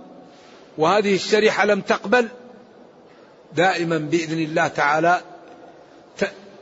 وهذه 0.78 1.16
الشريحة 1.16 1.66
لم 1.66 1.82
تقبل. 1.82 2.28
دائما 3.54 3.98
بإذن 3.98 4.40
الله 4.40 4.68
تعالى 4.68 5.22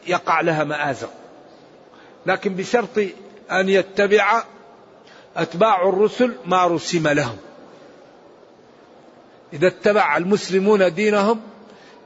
يقع 0.08 0.42
لها 0.42 0.64
مآزق. 0.64 1.10
لكن 2.26 2.56
بشرط 2.56 2.98
أن 3.52 3.70
يتبع 3.70 4.44
أتباع 5.38 5.90
الرسل 5.90 6.36
ما 6.46 6.68
رسم 6.68 7.08
لهم. 7.08 7.38
إذا 9.54 9.68
اتبع 9.68 10.18
المسلمون 10.18 10.94
دينهم 10.94 11.42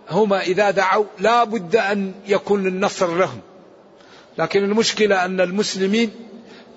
هم 0.10 0.34
إذا 0.34 0.71
دعوا 0.71 1.06
لا 1.19 1.43
بد 1.43 1.76
أن 1.76 2.13
يكون 2.28 2.67
النصر 2.67 3.17
لهم. 3.17 3.41
لكن 4.38 4.63
المشكلة 4.63 5.26
أن 5.26 5.41
المسلمين 5.41 6.26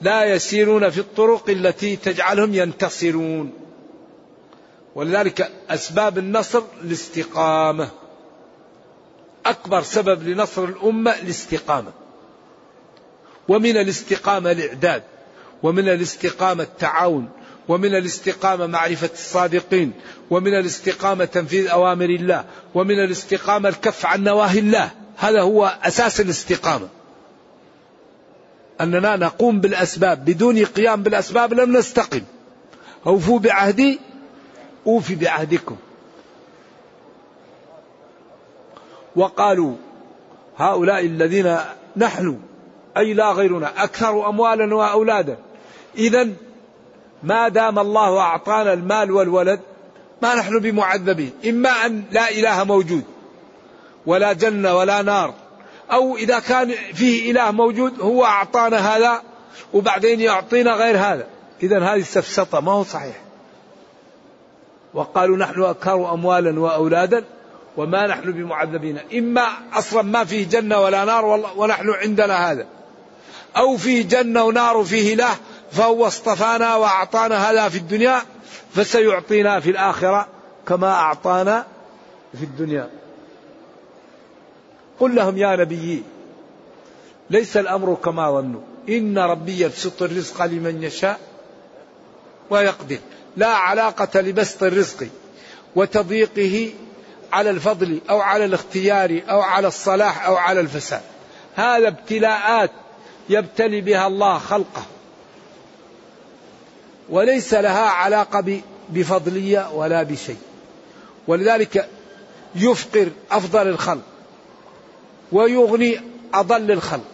لا 0.00 0.24
يسيرون 0.24 0.90
في 0.90 0.98
الطرق 0.98 1.50
التي 1.50 1.96
تجعلهم 1.96 2.54
ينتصرون. 2.54 3.52
ولذلك 4.94 5.50
أسباب 5.70 6.18
النصر 6.18 6.62
الاستقامة. 6.84 7.88
أكبر 9.46 9.82
سبب 9.82 10.28
لنصر 10.28 10.64
الأمة 10.64 11.10
الاستقامة. 11.10 11.92
ومن 13.48 13.76
الاستقامة 13.76 14.50
الإعداد 14.50 15.02
ومن 15.62 15.88
الاستقامة 15.88 16.62
التعاون 16.62 17.28
ومن 17.68 17.94
الاستقامة 17.94 18.66
معرفة 18.66 19.10
الصادقين 19.12 19.92
ومن 20.30 20.54
الاستقامة 20.54 21.24
تنفيذ 21.24 21.68
أوامر 21.68 22.04
الله 22.04 22.44
ومن 22.74 23.04
الاستقامة 23.04 23.68
الكف 23.68 24.06
عن 24.06 24.24
نواهي 24.24 24.58
الله. 24.58 24.90
هذا 25.16 25.42
هو 25.42 25.78
أساس 25.82 26.20
الاستقامة. 26.20 26.88
أننا 28.80 29.16
نقوم 29.16 29.60
بالأسباب 29.60 30.24
بدون 30.24 30.64
قيام 30.64 31.02
بالأسباب 31.02 31.54
لم 31.54 31.76
نستقم. 31.76 32.22
أوفوا 33.06 33.38
بعهدي 33.38 34.00
أوفي 34.86 35.14
بعهدكم. 35.14 35.76
وقالوا 39.16 39.74
هؤلاء 40.56 41.06
الذين 41.06 41.56
نحن 41.96 42.38
أي 42.96 43.14
لا 43.14 43.32
غيرنا 43.32 43.84
أكثر 43.84 44.28
أموالا 44.28 44.74
وأولادا. 44.74 45.36
إذا 45.98 46.28
ما 47.22 47.48
دام 47.48 47.78
الله 47.78 48.18
أعطانا 48.18 48.72
المال 48.72 49.10
والولد 49.10 49.60
ما 50.22 50.34
نحن 50.34 50.58
بمعذبين. 50.58 51.32
إما 51.48 51.70
أن 51.86 52.02
لا 52.12 52.30
إله 52.30 52.64
موجود 52.64 53.04
ولا 54.06 54.32
جنة 54.32 54.76
ولا 54.76 55.02
نار 55.02 55.34
أو 55.92 56.16
إذا 56.16 56.38
كان 56.38 56.74
فيه 56.94 57.30
إله 57.30 57.50
موجود 57.50 58.00
هو 58.00 58.24
أعطانا 58.24 58.96
هذا 58.96 59.22
وبعدين 59.72 60.20
يعطينا 60.20 60.74
غير 60.74 60.96
هذا. 60.98 61.26
إذا 61.62 61.78
هذه 61.78 62.00
السفسطة 62.00 62.60
ما 62.60 62.72
هو 62.72 62.84
صحيح. 62.84 63.20
وقالوا 64.94 65.36
نحن 65.36 65.62
أكثر 65.62 66.14
أموالا 66.14 66.60
وأولادا 66.60 67.24
وما 67.76 68.06
نحن 68.06 68.32
بمعذبين. 68.32 68.98
إما 69.14 69.46
أصلا 69.72 70.02
ما 70.02 70.24
فيه 70.24 70.48
جنة 70.48 70.80
ولا 70.80 71.04
نار 71.04 71.24
ونحن 71.56 71.90
عندنا 71.90 72.50
هذا. 72.50 72.66
أو 73.56 73.76
فيه 73.76 74.08
جنة 74.08 74.44
ونار 74.44 74.76
وفيه 74.76 75.14
إله 75.14 75.36
فهو 75.72 76.06
اصطفانا 76.06 76.76
وأعطانا 76.76 77.50
هذا 77.50 77.68
في 77.68 77.78
الدنيا 77.78 78.22
فسيعطينا 78.74 79.60
في 79.60 79.70
الآخرة 79.70 80.28
كما 80.68 80.92
أعطانا 80.92 81.66
في 82.38 82.44
الدنيا. 82.44 82.99
قل 85.00 85.14
لهم 85.14 85.38
يا 85.38 85.56
نبي 85.56 86.02
ليس 87.30 87.56
الأمر 87.56 87.94
كما 87.94 88.30
ظنوا. 88.30 88.60
إن 88.88 89.18
ربي 89.18 89.60
يبسط 89.60 90.02
الرزق 90.02 90.44
لمن 90.44 90.82
يشاء 90.82 91.20
ويقدر. 92.50 92.98
لا 93.36 93.46
علاقة 93.46 94.20
لبسط 94.20 94.62
الرزق 94.62 95.08
وتضييقه 95.76 96.72
على 97.32 97.50
الفضل 97.50 98.00
أو 98.10 98.20
على 98.20 98.44
الاختيار 98.44 99.20
أو 99.30 99.40
على 99.40 99.68
الصلاح 99.68 100.26
أو 100.26 100.36
على 100.36 100.60
الفساد. 100.60 101.02
هذا 101.54 101.88
ابتلاءات 101.88 102.70
يبتلي 103.28 103.80
بها 103.80 104.06
الله 104.06 104.38
خلقه. 104.38 104.82
وليس 107.08 107.54
لها 107.54 107.86
علاقة 107.86 108.60
بفضلية 108.88 109.70
ولا 109.70 110.02
بشيء. 110.02 110.38
ولذلك 111.26 111.88
يفقر 112.54 113.08
أفضل 113.30 113.68
الخلق. 113.68 114.02
ويغني 115.32 116.00
أضل 116.34 116.70
الخلق. 116.70 117.04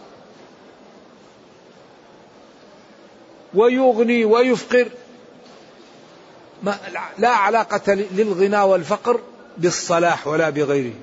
ويغني 3.53 4.25
ويفقر. 4.25 4.87
لا 7.17 7.29
علاقة 7.29 7.93
للغنى 7.93 8.61
والفقر 8.61 9.19
بالصلاح 9.57 10.27
ولا 10.27 10.49
بغيره. 10.49 10.93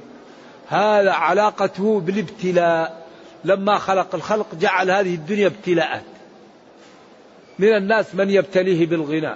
هذا 0.68 1.12
علاقته 1.12 2.00
بالابتلاء. 2.00 3.04
لما 3.44 3.78
خلق 3.78 4.14
الخلق 4.14 4.54
جعل 4.54 4.90
هذه 4.90 5.14
الدنيا 5.14 5.46
ابتلاءات 5.46 6.02
من 7.58 7.76
الناس 7.76 8.14
من 8.14 8.30
يبتليه 8.30 8.86
بالغنى 8.86 9.34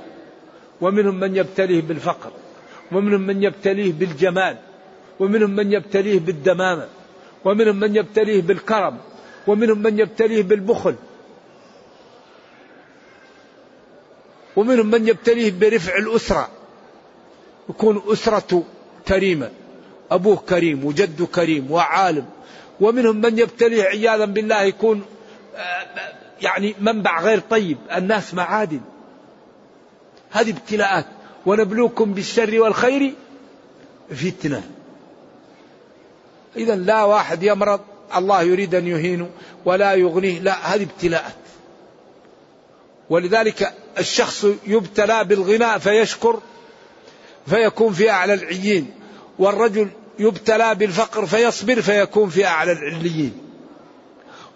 ومنهم 0.80 1.20
من 1.20 1.36
يبتليه 1.36 1.82
بالفقر 1.82 2.30
ومنهم 2.92 3.20
من 3.20 3.42
يبتليه 3.42 3.92
بالجمال 3.92 4.56
ومنهم 5.20 5.50
من 5.50 5.72
يبتليه 5.72 6.20
بالدمامة. 6.20 6.88
ومنهم 7.48 7.76
من 7.76 7.96
يبتليه 7.96 8.42
بالكرم 8.42 8.98
ومنهم 9.46 9.78
من 9.78 9.98
يبتليه 9.98 10.42
بالبخل. 10.42 10.94
ومنهم 14.56 14.86
من 14.86 15.08
يبتليه 15.08 15.52
برفع 15.60 15.96
الأسرة. 15.96 16.48
يكون 17.68 18.02
أسرة 18.06 18.64
كريمة. 19.08 19.50
أبوه 20.10 20.36
كريم 20.36 20.84
وجده 20.84 21.26
كريم 21.26 21.70
وعالم. 21.70 22.26
ومنهم 22.80 23.16
من 23.16 23.38
يبتليه 23.38 23.82
عياذا 23.82 24.24
بالله 24.24 24.62
يكون 24.62 25.04
آه، 25.56 25.86
يعني 26.42 26.74
منبع 26.80 27.20
غير 27.20 27.38
طيب. 27.38 27.78
الناس 27.96 28.34
معادن. 28.34 28.80
هذه 30.30 30.50
ابتلاءات. 30.50 31.06
ونبلوكم 31.46 32.14
بالشر 32.14 32.60
والخير 32.60 33.14
فتنة. 34.10 34.77
إذا 36.56 36.76
لا 36.76 37.04
واحد 37.04 37.42
يمرض 37.42 37.80
الله 38.16 38.42
يريد 38.42 38.74
أن 38.74 38.86
يهينه 38.86 39.30
ولا 39.64 39.94
يغنيه 39.94 40.40
لا 40.40 40.74
هذه 40.74 40.82
ابتلاءات 40.82 41.34
ولذلك 43.10 43.74
الشخص 43.98 44.46
يبتلى 44.66 45.24
بالغناء 45.24 45.78
فيشكر 45.78 46.40
فيكون 47.46 47.92
في 47.92 48.10
أعلى 48.10 48.34
العيين. 48.34 48.90
والرجل 49.38 49.88
يبتلى 50.18 50.74
بالفقر 50.74 51.26
فيصبر 51.26 51.82
فيكون 51.82 52.28
في 52.28 52.46
أعلى 52.46 52.72
العليين. 52.72 53.32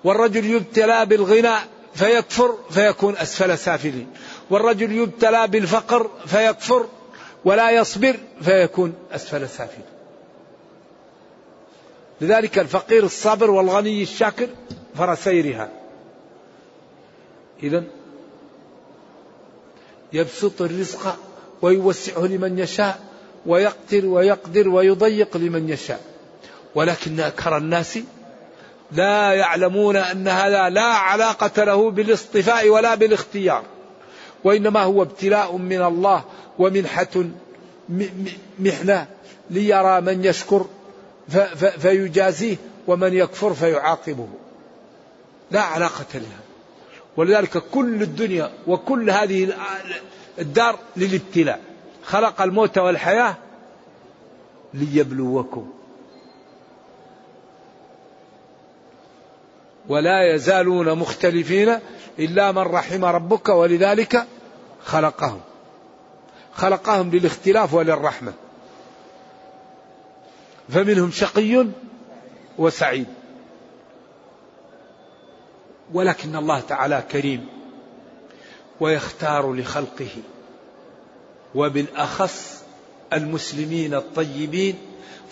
والرجل 0.04 0.44
يبتلى 0.44 1.06
بالغنى 1.06 1.54
فيكفر 1.94 2.58
فيكون 2.70 3.16
أسفل 3.16 3.58
سافلين. 3.58 4.06
والرجل 4.50 4.92
يبتلى 4.92 5.48
بالفقر 5.48 6.10
فيكفر 6.26 6.86
ولا 7.44 7.70
يصبر 7.70 8.16
فيكون 8.42 8.94
أسفل 9.12 9.48
سافل 9.48 9.82
لذلك 12.20 12.58
الفقير 12.58 13.04
الصابر 13.04 13.50
والغني 13.50 14.02
الشاكر 14.02 14.48
فرسيرها. 14.94 15.68
إذا 17.62 17.84
يبسط 20.12 20.62
الرزق 20.62 21.16
ويوسعه 21.62 22.26
لمن 22.26 22.58
يشاء 22.58 23.00
ويقتر 23.46 24.06
ويقدر 24.06 24.68
ويضيق 24.68 25.36
لمن 25.36 25.68
يشاء. 25.68 26.00
ولكن 26.74 27.20
أكثر 27.20 27.56
الناس 27.56 27.98
لا 28.92 29.32
يعلمون 29.32 29.96
أن 29.96 30.28
هذا 30.28 30.68
لا 30.68 30.82
علاقة 30.82 31.64
له 31.64 31.90
بالاصطفاء 31.90 32.68
ولا 32.68 32.94
بالاختيار. 32.94 33.62
وإنما 34.44 34.82
هو 34.82 35.02
ابتلاء 35.02 35.56
من 35.56 35.82
الله 35.82 36.24
ومنحة 36.58 37.24
محنة 38.58 39.06
ليرى 39.50 40.00
من 40.00 40.24
يشكر 40.24 40.66
فيجازيه 41.78 42.56
ومن 42.86 43.14
يكفر 43.14 43.54
فيعاقبه. 43.54 44.28
لا 45.50 45.60
علاقة 45.60 46.06
لها. 46.14 46.40
ولذلك 47.16 47.58
كل 47.58 48.02
الدنيا 48.02 48.50
وكل 48.66 49.10
هذه 49.10 49.54
الدار 50.38 50.78
للابتلاء. 50.96 51.60
خلق 52.04 52.42
الموت 52.42 52.78
والحياة 52.78 53.36
ليبلوكم. 54.74 55.72
ولا 59.88 60.34
يزالون 60.34 60.98
مختلفين 60.98 61.78
إلا 62.18 62.52
من 62.52 62.58
رحم 62.58 63.04
ربك 63.04 63.48
ولذلك 63.48 64.26
خلقهم. 64.84 65.40
خلقهم 66.54 67.10
للاختلاف 67.10 67.74
وللرحمة. 67.74 68.32
فمنهم 70.68 71.10
شقي 71.10 71.66
وسعيد. 72.58 73.06
ولكن 75.92 76.36
الله 76.36 76.60
تعالى 76.60 77.02
كريم 77.10 77.46
ويختار 78.80 79.52
لخلقه 79.52 80.10
وبالاخص 81.54 82.62
المسلمين 83.12 83.94
الطيبين 83.94 84.78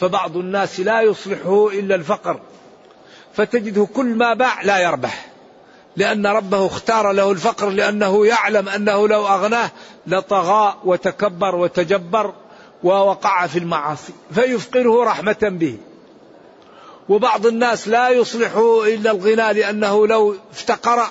فبعض 0.00 0.36
الناس 0.36 0.80
لا 0.80 1.00
يصلحه 1.00 1.68
إلا 1.68 1.94
الفقر 1.94 2.40
فتجده 3.34 3.88
كل 3.94 4.06
ما 4.06 4.34
باع 4.34 4.62
لا 4.62 4.78
يربح 4.78 5.26
لأن 5.96 6.26
ربه 6.26 6.66
اختار 6.66 7.12
له 7.12 7.30
الفقر 7.30 7.68
لأنه 7.68 8.26
يعلم 8.26 8.68
أنه 8.68 9.08
لو 9.08 9.26
أغناه 9.26 9.70
لطغى 10.06 10.76
وتكبر 10.84 11.56
وتجبر 11.56 12.34
ووقع 12.84 13.46
في 13.46 13.58
المعاصي 13.58 14.12
فيفقره 14.34 15.04
رحمة 15.04 15.38
به. 15.42 15.76
وبعض 17.08 17.46
الناس 17.46 17.88
لا 17.88 18.08
يصلحه 18.08 18.84
إلا 18.84 19.10
الغنى 19.10 19.52
لأنه 19.60 20.06
لو 20.06 20.36
افتقر 20.50 21.06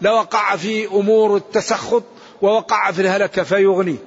لوقع 0.00 0.56
في 0.56 0.86
أمور 0.86 1.36
التسخط 1.36 2.02
ووقع 2.42 2.90
في 2.90 3.02
الهلكه 3.02 3.42
فيغنيه. 3.42 3.98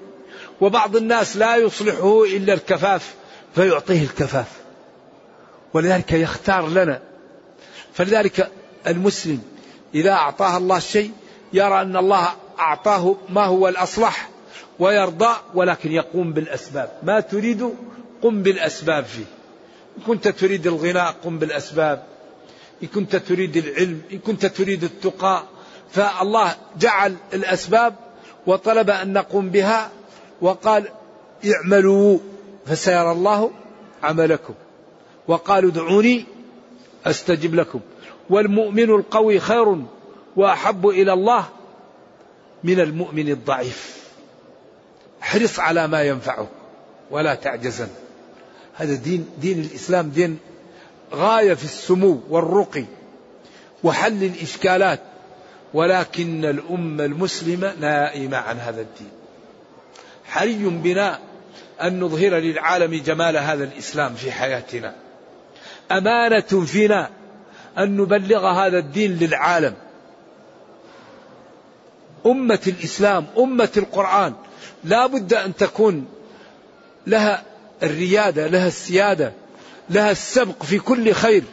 وبعض 0.61 0.95
الناس 0.95 1.37
لا 1.37 1.55
يصلحه 1.55 2.23
إلا 2.23 2.53
الكفاف 2.53 3.13
فيعطيه 3.55 4.03
الكفاف. 4.03 4.47
ولذلك 5.73 6.11
يختار 6.11 6.67
لنا. 6.67 7.01
فلذلك 7.93 8.51
المسلم 8.87 9.41
إذا 9.95 10.11
أعطاه 10.11 10.57
الله 10.57 10.79
شيء 10.79 11.11
يرى 11.53 11.81
أن 11.81 11.97
الله 11.97 12.29
أعطاه 12.59 13.15
ما 13.29 13.45
هو 13.45 13.67
الأصلح 13.67 14.29
ويرضى 14.83 15.35
ولكن 15.53 15.91
يقوم 15.91 16.33
بالأسباب. 16.33 16.89
ما 17.03 17.19
تريد 17.19 17.69
قم 18.21 18.43
بالأسباب 18.43 19.05
فيه. 19.05 19.23
إن 19.97 20.01
كنت 20.07 20.27
تريد 20.27 20.67
الغناء 20.67 21.15
قم 21.23 21.39
بالأسباب. 21.39 22.03
إن 22.83 22.87
كنت 22.87 23.15
تريد 23.15 23.57
العلم 23.57 24.01
إن 24.11 24.19
كنت 24.19 24.45
تريد 24.45 24.83
التقى. 24.83 25.43
فالله 25.91 26.55
جعل 26.79 27.15
الأسباب 27.33 27.95
وطلب 28.47 28.89
أن 28.89 29.13
نقوم 29.13 29.49
بها 29.49 29.91
وقال 30.41 30.83
اعملوا 31.55 32.17
فسيرى 32.65 33.11
الله 33.11 33.51
عملكم. 34.03 34.53
وقالوا 35.27 35.71
ادعوني 35.71 36.25
أستجب 37.05 37.55
لكم. 37.55 37.79
والمؤمن 38.29 38.89
القوي 38.89 39.39
خير 39.39 39.77
وأحب 40.35 40.87
إلى 40.87 41.13
الله 41.13 41.45
من 42.63 42.79
المؤمن 42.79 43.29
الضعيف. 43.29 44.02
احرص 45.23 45.59
على 45.59 45.87
ما 45.87 46.03
ينفعك 46.03 46.47
ولا 47.11 47.35
تعجزن. 47.35 47.87
هذا 48.75 48.95
دين 48.95 49.29
دين 49.41 49.59
الإسلام 49.59 50.09
دين 50.09 50.39
غاية 51.13 51.53
في 51.53 51.63
السمو 51.63 52.19
والرقي 52.29 52.85
وحل 53.83 54.23
الإشكالات. 54.23 54.99
ولكن 55.73 56.45
الأمة 56.45 57.05
المسلمة 57.05 57.73
نائمة 57.79 58.37
عن 58.37 58.57
هذا 58.57 58.81
الدين. 58.81 59.11
حري 60.25 60.63
بنا 60.63 61.19
أن 61.81 61.99
نظهر 61.99 62.35
للعالم 62.35 63.01
جمال 63.05 63.37
هذا 63.37 63.63
الإسلام 63.63 64.13
في 64.13 64.31
حياتنا. 64.31 64.95
أمانة 65.91 66.65
فينا 66.65 67.09
أن 67.77 67.97
نبلغ 67.97 68.47
هذا 68.47 68.77
الدين 68.77 69.17
للعالم. 69.17 69.73
أمة 72.25 72.59
الإسلام 72.67 73.25
أمة 73.37 73.71
القرآن 73.77 74.33
لا 74.83 75.07
بد 75.07 75.33
أن 75.33 75.55
تكون 75.55 76.05
لها 77.07 77.43
الريادة 77.83 78.47
لها 78.47 78.67
السيادة 78.67 79.33
لها 79.89 80.11
السبق 80.11 80.63
في 80.63 80.79
كل 80.79 81.13
خير. 81.13 81.43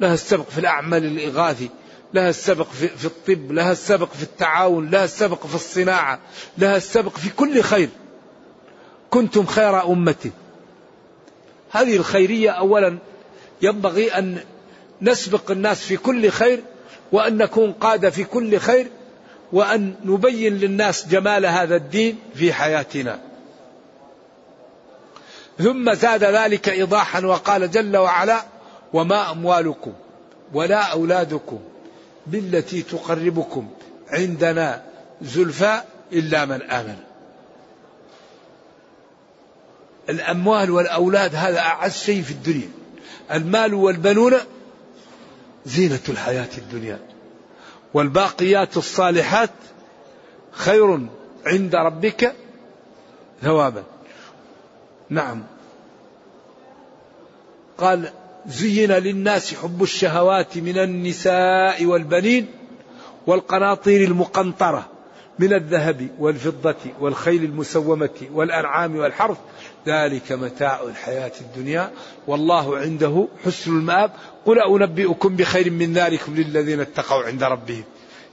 لها 0.00 0.14
السبق 0.14 0.48
في 0.48 0.58
الأعمال 0.58 1.04
الإغاثي 1.04 1.70
لها 2.14 2.28
السبق 2.28 2.66
في, 2.66 3.04
الطب 3.04 3.52
لها 3.52 3.72
السبق 3.72 4.12
في 4.12 4.22
التعاون 4.22 4.90
لها 4.90 5.04
السبق 5.04 5.46
في 5.46 5.54
الصناعة 5.54 6.18
لها 6.58 6.76
السبق 6.76 7.16
في 7.16 7.30
كل 7.30 7.62
خير. 7.62 7.88
كنتم 9.10 9.46
خير 9.46 9.84
أمة 9.86 10.30
هذه 11.70 11.96
الخيرية 11.96 12.50
أولا 12.50 12.98
ينبغي 13.62 14.08
أن 14.18 14.40
نسبق 15.02 15.50
الناس 15.50 15.80
في 15.84 15.96
كل 15.96 16.30
خير 16.30 16.62
وأن 17.12 17.36
نكون 17.36 17.72
قادة 17.72 18.10
في 18.10 18.24
كل 18.24 18.58
خير 18.58 18.86
وأن 19.52 19.94
نبين 20.04 20.58
للناس 20.58 21.08
جمال 21.08 21.46
هذا 21.46 21.76
الدين 21.76 22.18
في 22.34 22.52
حياتنا. 22.52 23.18
ثم 25.58 25.94
زاد 25.94 26.24
ذلك 26.24 26.68
إيضاحا 26.68 27.26
وقال 27.26 27.70
جل 27.70 27.96
وعلا 27.96 28.44
وما 28.92 29.30
أموالكم 29.30 29.92
ولا 30.52 30.82
أولادكم 30.82 31.58
بالتي 32.26 32.82
تقربكم 32.82 33.68
عندنا 34.08 34.82
زلفى 35.22 35.80
إلا 36.12 36.44
من 36.44 36.62
آمن. 36.62 36.96
الأموال 40.08 40.70
والأولاد 40.70 41.34
هذا 41.34 41.58
أعز 41.58 41.96
شيء 41.96 42.22
في 42.22 42.30
الدنيا. 42.30 42.68
المال 43.32 43.74
والبنون 43.74 44.34
زينة 45.66 46.00
الحياة 46.08 46.48
الدنيا. 46.58 46.98
والباقيات 47.94 48.76
الصالحات 48.76 49.50
خير 50.50 51.00
عند 51.46 51.74
ربك 51.74 52.34
ثوابا. 53.42 53.84
نعم. 55.10 55.42
قال 57.78 58.10
زين 58.46 58.92
للناس 58.92 59.54
حب 59.54 59.82
الشهوات 59.82 60.58
من 60.58 60.78
النساء 60.78 61.84
والبنين 61.84 62.46
والقناطير 63.26 64.08
المقنطرة 64.08 64.88
من 65.38 65.52
الذهب 65.52 66.08
والفضة 66.18 66.76
والخيل 67.00 67.44
المسومة 67.44 68.28
والأنعام 68.32 68.96
والحرث. 68.96 69.38
ذلك 69.86 70.32
متاع 70.32 70.82
الحياة 70.82 71.32
الدنيا. 71.40 71.90
والله 72.26 72.78
عنده 72.78 73.28
حسن 73.44 73.70
المآب. 73.70 74.10
قل 74.46 74.58
أنبئكم 74.58 75.36
بخير 75.36 75.70
من 75.70 75.92
ذلكم 75.92 76.34
للذين 76.36 76.80
اتقوا 76.80 77.24
عند 77.24 77.42
ربهم. 77.42 77.84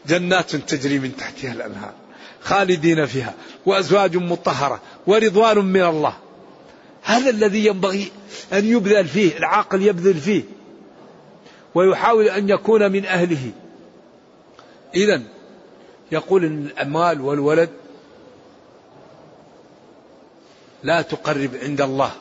جنات 0.08 0.56
تجري 0.56 1.00
من 1.00 1.16
تحتها 1.16 1.54
الأنهار 1.54 1.94
خالدين 2.42 3.06
فيها 3.06 3.34
وأزواج 3.66 4.18
مطهرة 4.18 4.82
ورضوان 5.08 5.58
من 5.58 5.84
الله. 5.84 6.14
هذا 7.04 7.30
الذي 7.30 7.66
ينبغي 7.66 8.12
أن 8.54 8.66
يبذل 8.66 9.08
فيه 9.08 9.38
العاقل 9.38 9.82
يبذل 9.82 10.14
فيه 10.14 10.44
ويحاول 11.76 12.30
أن 12.30 12.50
يكون 12.50 12.92
من 12.92 13.06
أهله. 13.06 13.52
إذا 14.96 15.22
يقول 16.12 16.46
الأموال 16.46 17.22
والولد 17.22 17.70
لا 20.84 21.02
تقرب 21.02 21.50
عند 21.62 21.82
الله 21.82 22.12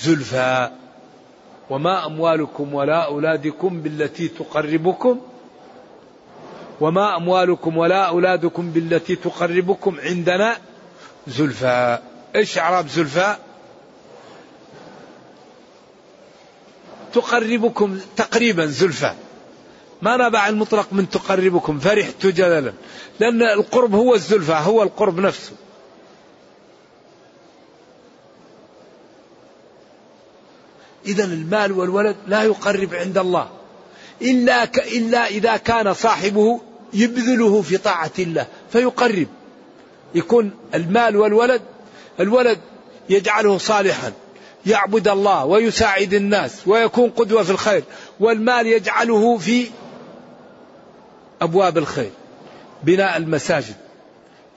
زلفى. 0.00 0.70
وما 1.70 2.06
أموالكم 2.06 2.74
ولا 2.74 3.06
أولادكم 3.06 3.82
بالتي 3.82 4.28
تقربكم 4.28 5.20
وما 6.80 7.16
أموالكم 7.16 7.76
ولا 7.76 8.02
أولادكم 8.08 8.70
بالتي 8.70 9.16
تقربكم 9.16 10.00
عندنا 10.00 10.56
زلفى. 11.26 11.98
إيش 12.36 12.58
أعراب 12.58 12.88
زلفى؟ 12.88 13.36
تقربكم 17.12 17.98
تقريبا 18.16 18.66
زلفى. 18.66 19.12
ما 20.02 20.16
نبع 20.16 20.48
المطلق 20.48 20.88
من 20.92 21.10
تقربكم 21.10 21.78
فرحت 21.78 22.26
جللا 22.26 22.72
لأن 23.20 23.42
القرب 23.42 23.94
هو 23.94 24.14
الزلفى 24.14 24.52
هو 24.52 24.82
القرب 24.82 25.20
نفسه. 25.20 25.52
إذا 31.06 31.24
المال 31.24 31.72
والولد 31.72 32.16
لا 32.26 32.42
يقرب 32.42 32.94
عند 32.94 33.18
الله 33.18 33.48
إلا. 34.22 34.64
إلا 34.64 35.26
إذا 35.26 35.56
كان 35.56 35.94
صاحبه 35.94 36.60
يبذله 36.92 37.62
في 37.62 37.76
طاعة 37.76 38.10
الله 38.18 38.46
فيقرب 38.72 39.26
يكون 40.14 40.50
المال 40.74 41.16
والولد 41.16 41.62
الولد 42.20 42.58
يجعله 43.08 43.58
صالحا 43.58 44.12
يعبد 44.66 45.08
الله 45.08 45.44
ويساعد 45.44 46.14
الناس 46.14 46.68
ويكون 46.68 47.10
قدوة 47.10 47.42
في 47.42 47.50
الخير 47.50 47.84
والمال 48.20 48.66
يجعله 48.66 49.38
في 49.38 49.66
أبواب 51.42 51.78
الخير 51.78 52.10
بناء 52.82 53.16
المساجد 53.16 53.74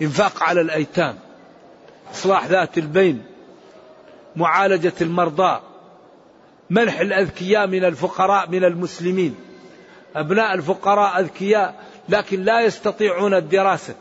إنفاق 0.01 0.43
على 0.43 0.61
الأيتام 0.61 1.15
إصلاح 2.13 2.45
ذات 2.45 2.77
البين 2.77 3.23
معالجة 4.35 4.93
المرضى 5.01 5.61
منح 6.69 6.99
الأذكياء 6.99 7.67
من 7.67 7.85
الفقراء 7.85 8.49
من 8.49 8.63
المسلمين. 8.63 9.35
أبناء 10.15 10.53
الفقراء 10.53 11.19
أذكياء 11.19 11.75
لكن 12.09 12.43
لا 12.43 12.61
يستطيعون 12.61 13.33
الدراسة. 13.33 13.95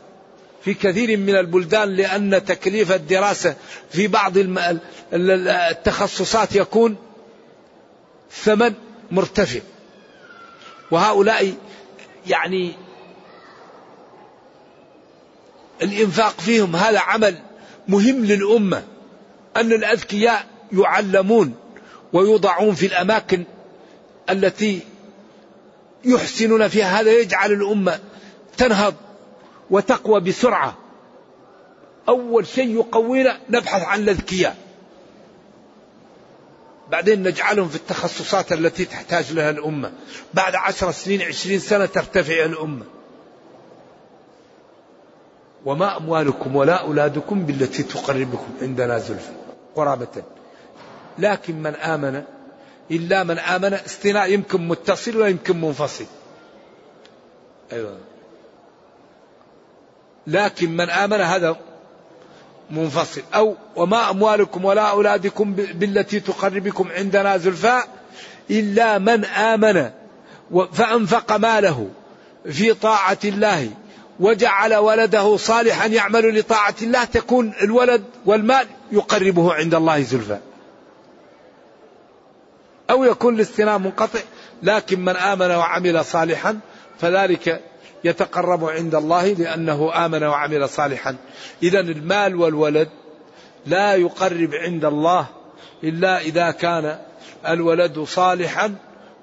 في 0.61 0.73
كثير 0.73 1.17
من 1.17 1.35
البلدان 1.35 1.89
لأن 1.95 2.45
تكليف 2.45 2.91
الدراسة 2.91 3.55
في 3.89 4.07
بعض 4.07 4.33
التخصصات 5.13 6.55
يكون 6.55 6.95
ثمن 8.31 8.73
مرتفع. 9.11 9.59
وهؤلاء 10.91 11.53
يعني 12.27 12.73
الإنفاق 15.81 16.39
فيهم 16.39 16.75
هذا 16.75 16.99
عمل 16.99 17.37
مهم 17.87 18.25
للأمة 18.25 18.83
أن 19.55 19.71
الأذكياء 19.73 20.45
يعلمون. 20.73 21.55
ويوضعون 22.13 22.75
في 22.75 22.85
الأماكن 22.85 23.43
التي 24.29 24.79
يحسنون 26.05 26.67
فيها. 26.67 27.01
هذا 27.01 27.11
يجعل 27.11 27.51
الأمة 27.51 27.99
تنهض 28.57 28.93
وتقوى 29.69 30.19
بسرعة. 30.19 30.77
أول 32.09 32.47
شيء 32.47 32.75
يقوينا 32.75 33.39
نبحث 33.49 33.83
عن 33.83 33.99
الأذكياء. 33.99 34.57
بعدين 36.91 37.23
نجعلهم 37.23 37.69
في 37.69 37.75
التخصصات 37.75 38.51
التي 38.51 38.85
تحتاج 38.85 39.33
لها 39.33 39.49
الأمة. 39.49 39.91
بعد 40.33 40.55
عشر 40.55 40.91
سنين 40.91 41.21
عشرين 41.21 41.59
سنة 41.59 41.85
ترتفع 41.85 42.45
الأمة. 42.45 42.83
وما 45.65 45.97
أموالكم 45.97 46.55
ولا 46.55 46.73
أولادكم 46.73 47.45
بالتي 47.45 47.83
تقربكم 47.83 48.47
عندنا 48.61 48.99
زلفى. 48.99 49.31
قرابة. 49.75 50.23
لكن 51.19 51.55
من 51.63 51.75
آمن 51.75 52.23
إلا 52.91 53.23
من 53.23 53.39
آمن 53.39 53.73
استثناء 53.73 54.31
يمكن 54.31 54.67
متصل 54.67 55.17
ويمكن 55.17 55.61
منفصل. 55.61 56.05
أيوة. 57.71 57.97
لكن 60.27 60.77
من 60.77 60.89
آمن 60.89 61.21
هذا 61.21 61.55
منفصل. 62.71 63.21
أو 63.35 63.55
وما 63.75 64.09
أموالكم 64.09 64.65
ولا 64.65 64.81
أولادكم 64.81 65.53
بالتي 65.53 66.19
تقربكم 66.19 66.91
عندنا 66.91 67.37
زلفى 67.37 67.81
إلا 68.51 68.97
من 68.97 69.25
آمن 69.25 69.89
فأنفق 70.73 71.37
ماله 71.37 71.89
في 72.51 72.73
طاعة 72.73 73.17
الله 73.25 73.69
وجعل 74.19 74.75
ولده 74.75 75.37
صالحا 75.37 75.85
يعمل 75.85 76.39
لطاعة 76.39 76.75
الله 76.81 77.03
تكون 77.03 77.53
الولد 77.61 78.03
والمال 78.25 78.67
يقربه 78.91 79.53
عند 79.53 79.75
الله 79.75 80.01
زلفى. 80.01 80.39
أو 82.89 83.03
يكون 83.03 83.35
الاستناء 83.35 83.77
منقطع 83.77 84.19
لكن 84.63 85.05
من 85.05 85.15
آمن 85.15 85.51
وعمل 85.51 86.05
صالحا 86.05 86.59
فذلك 86.99 87.61
يتقرب 88.03 88.65
عند 88.65 88.95
الله 88.95 89.27
لأنه 89.27 90.05
آمن 90.05 90.23
وعمل 90.23 90.69
صالحا. 90.69 91.15
إذا 91.63 91.79
المال 91.79 92.35
والولد 92.35 92.89
لا 93.65 93.95
يقرب 93.95 94.49
عند 94.53 94.85
الله 94.85 95.27
إلا 95.83 96.19
إذا 96.19 96.51
كان 96.51 96.99
الولد 97.47 97.99
صالحا 97.99 98.75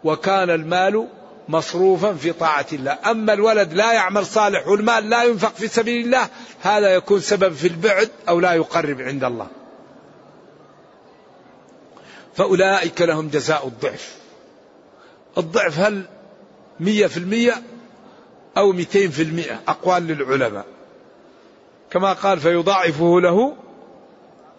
وكان 0.04 0.50
المال 0.50 1.08
مصروفا 1.48 2.12
في 2.12 2.32
طاعة 2.32 2.66
الله. 2.72 2.98
أما 3.06 3.32
الولد 3.32 3.72
لا 3.72 3.92
يعمل 3.92 4.26
صالح 4.26 4.68
والمال 4.68 5.10
لا 5.10 5.24
ينفق 5.24 5.54
في 5.54 5.68
سبيل 5.68 6.04
الله 6.04 6.28
هذا 6.62 6.94
يكون 6.94 7.20
سبب 7.20 7.52
في 7.52 7.68
البعد 7.68 8.08
أو 8.28 8.40
لا 8.40 8.52
يقرب 8.52 9.00
عند 9.00 9.24
الله. 9.24 9.46
فأولئك 12.34 13.02
لهم 13.02 13.28
جزاء 13.28 13.66
الضعف. 13.66 14.16
الضعف 15.38 15.78
هل 15.78 16.04
مية 16.80 17.06
في 17.06 17.16
المية 17.16 17.62
أو 18.56 18.72
مئتين 18.72 19.10
في 19.10 19.22
المئة 19.22 19.60
أقوال 19.68 20.06
للعلماء. 20.06 20.66
كما 21.90 22.12
قال 22.12 22.40
فيضاعفه 22.40 23.20
له 23.20 23.56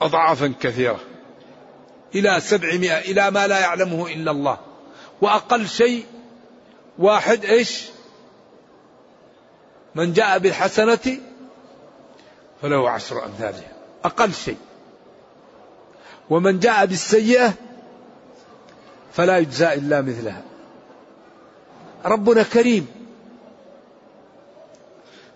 أضعافا 0.01 0.53
كثيرة. 0.59 0.99
إلى 2.15 2.39
سبعمائة 2.39 3.11
إلى 3.11 3.31
ما 3.31 3.47
لا 3.47 3.59
يعلمه 3.59 4.07
إلا 4.07 4.31
الله. 4.31 4.57
وأقل 5.21 5.67
شيء 5.67 6.05
واحد 6.99 7.45
إيش؟ 7.45 7.85
من 9.95 10.13
جاء 10.13 10.38
بالحسنة 10.38 11.17
فله 12.61 12.89
عشر 12.89 13.25
أمثالها. 13.25 13.71
أقل 14.03 14.33
شيء. 14.33 14.57
ومن 16.29 16.59
جاء 16.59 16.85
بالسيئة 16.85 17.53
فلا 19.13 19.38
يجزى 19.38 19.73
إلا 19.73 20.01
مثلها. 20.01 20.41
ربنا 22.05 22.43
كريم. 22.43 22.88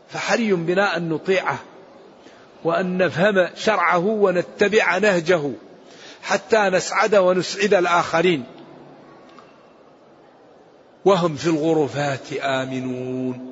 فحري 0.09 0.53
بنا 0.53 0.97
أن 0.97 1.09
نطيعه 1.09 1.59
وأن 2.63 2.97
نفهم 2.97 3.49
شرعه 3.55 4.05
ونتبع 4.05 4.97
نهجه 4.97 5.51
حتى 6.23 6.69
نسعد 6.69 7.15
ونسعد 7.15 7.73
الآخرين. 7.73 8.43
وهم 11.05 11.35
في 11.35 11.47
الغرفات 11.47 12.33
آمنون. 12.33 13.49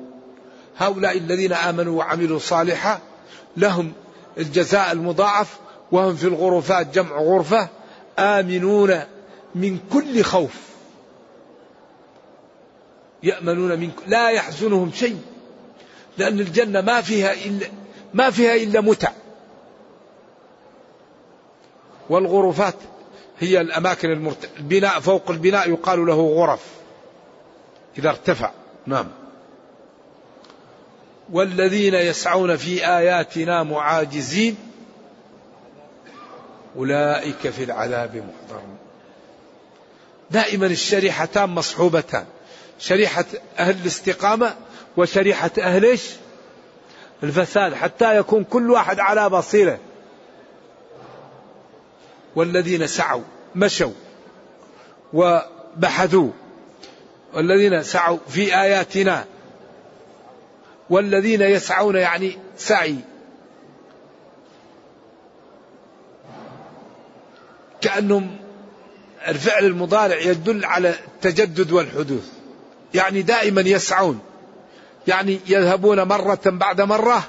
هؤلاء 0.78 1.18
الذين 1.18 1.52
آمنوا 1.52 1.98
وعملوا 1.98 2.36
الصالحات 2.36 3.00
لهم 3.56 3.92
الجزاء 4.38 4.92
المضاعف 4.92 5.58
وهم 5.92 6.16
في 6.16 6.24
الغرفات 6.24 6.94
جمع 6.94 7.18
غرفة 7.18 7.68
آمنون 8.18 9.00
من 9.54 9.78
كل 9.92 10.22
خوف. 10.22 10.68
يأمنون 13.22 13.78
من 13.80 13.90
لا 14.06 14.30
يحزنهم 14.30 14.92
شيء 14.92 15.20
لأن 16.18 16.40
الجنة 16.40 16.80
ما 16.80 17.00
فيها 17.00 17.32
إلا 17.32 17.66
ما 18.14 18.30
فيها 18.30 18.54
إلا 18.54 18.80
متع. 18.80 19.12
والغرفات 22.10 22.74
هي 23.38 23.60
الأماكن 23.60 24.10
المرت... 24.10 24.48
البناء 24.58 25.00
فوق 25.00 25.30
البناء 25.30 25.70
يقال 25.70 26.06
له 26.06 26.26
غرف. 26.26 26.64
إذا 27.98 28.08
ارتفع 28.08 28.50
نعم. 28.86 29.06
والذين 31.32 31.94
يسعون 31.94 32.56
في 32.56 32.86
آياتنا 32.86 33.62
معاجزين 33.62 34.56
أولئك 36.76 37.50
في 37.50 37.64
العذاب 37.64 38.16
محضرون. 38.16 38.78
دائما 40.30 40.66
الشريحتان 40.66 41.50
مصحوبتان. 41.50 42.24
شريحة 42.78 43.24
أهل 43.58 43.76
الاستقامة 43.82 44.54
وشريحة 44.96 45.50
أهل 45.58 45.84
إيش؟ 45.84 46.02
الفساد 47.22 47.74
حتى 47.74 48.16
يكون 48.16 48.44
كل 48.44 48.70
واحد 48.70 49.00
على 49.00 49.28
بصيرة. 49.28 49.78
والذين 52.36 52.86
سعوا 52.86 53.22
مشوا 53.54 53.92
وبحثوا. 55.12 56.30
والذين 57.34 57.82
سعوا 57.82 58.18
في 58.28 58.60
آياتنا. 58.60 59.24
والذين 60.90 61.42
يسعون 61.42 61.96
يعني 61.96 62.38
سعي. 62.56 62.96
كأنهم 67.88 68.36
الفعل 69.28 69.64
المضارع 69.64 70.20
يدل 70.20 70.64
على 70.64 70.94
التجدد 71.06 71.72
والحدوث. 71.72 72.28
يعني 72.94 73.22
دائما 73.22 73.60
يسعون. 73.60 74.18
يعني 75.06 75.38
يذهبون 75.48 76.02
مرة 76.02 76.40
بعد 76.46 76.80
مرة. 76.80 77.22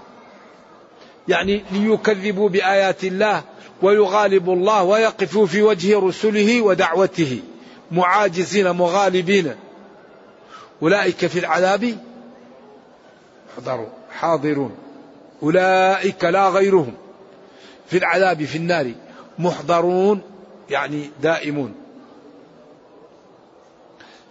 يعني 1.27 1.63
ليكذبوا 1.71 2.49
بآيات 2.49 3.03
الله 3.03 3.43
ويغالبوا 3.81 4.55
الله 4.55 4.83
ويقفوا 4.83 5.45
في 5.45 5.61
وجه 5.61 5.99
رسله 5.99 6.61
ودعوته. 6.61 7.39
معاجزين 7.91 8.71
مغالبين. 8.71 9.55
أولئك 10.81 11.25
في 11.25 11.39
العذاب 11.39 11.97
حضروا 13.57 13.89
حاضرون. 14.19 14.75
أولئك 15.43 16.23
لا 16.23 16.49
غيرهم. 16.49 16.93
في 17.87 17.97
العذاب 17.97 18.43
في 18.43 18.57
النار 18.57 18.91
محضرون. 19.39 20.28
يعني 20.69 21.09
دائمون. 21.21 21.75